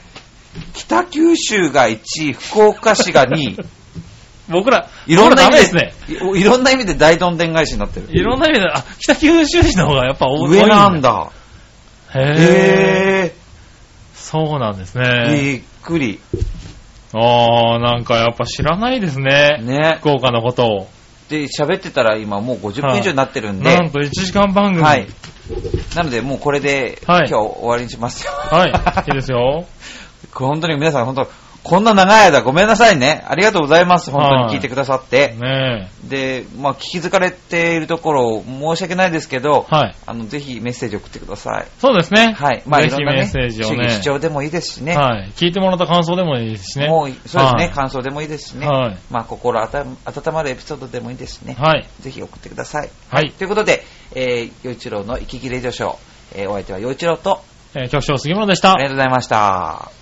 [0.59, 3.57] ー、北九州が1位、福岡市が2位。
[4.51, 5.94] 僕ら、いろんな意味ですね。
[6.09, 8.09] いいろんな意味で大どんでん返しになってる。
[8.11, 11.01] いろんな意味で、あ、北九州市の方がやっぱ多い上なん。
[11.01, 11.30] だ。
[12.14, 13.24] へえ。
[13.26, 13.34] へ
[14.16, 15.28] そうなんですね。
[15.30, 16.20] びっくり。
[17.12, 19.58] あー、なんかやっぱ知らないですね。
[19.62, 19.96] ね。
[20.00, 20.88] 福岡のことを。
[21.28, 24.82] で、喋ってたら今もう50分以上になってるんで、なんと1時間番組。
[24.82, 25.06] はい。
[25.96, 28.32] なのでもうこれで、はい今日終わりにしますよ。
[28.32, 28.70] はい。
[28.70, 29.64] いいですよ。
[30.32, 31.28] 本当に皆さん本当、
[31.62, 33.24] こんな長い間ごめんなさいね。
[33.28, 34.11] ありがとうございます。
[34.11, 35.34] 本当に聞いてくださって。
[35.38, 39.74] ねで、まあ聞き疲れているところ、申し訳ないですけど、え。
[39.74, 39.94] はい。
[40.06, 41.66] あの、ぜひメッセージ送ってください。
[41.78, 42.32] そうですね。
[42.32, 42.62] はい。
[42.66, 43.90] まあぜひメッセージを主義ね。
[43.90, 44.96] 主張でもいいですしね。
[44.96, 45.30] はい。
[45.36, 46.88] 聞いてもらった感想でもいいですしね。
[46.88, 48.66] もう、そうですね、はい感想でもいいですしね。
[48.66, 51.56] はいまあ心温温まるエピソードでもいいですしね。
[51.58, 51.86] はい。
[52.00, 52.90] ぜひ送ってください。
[53.11, 53.84] はいということで、
[54.14, 55.98] えー、洋一郎の息切れ上昇、
[56.34, 57.42] えー、お相手は洋一郎と、
[57.74, 58.84] えー局長杉村でしたあり。
[58.84, 59.99] がとうございました。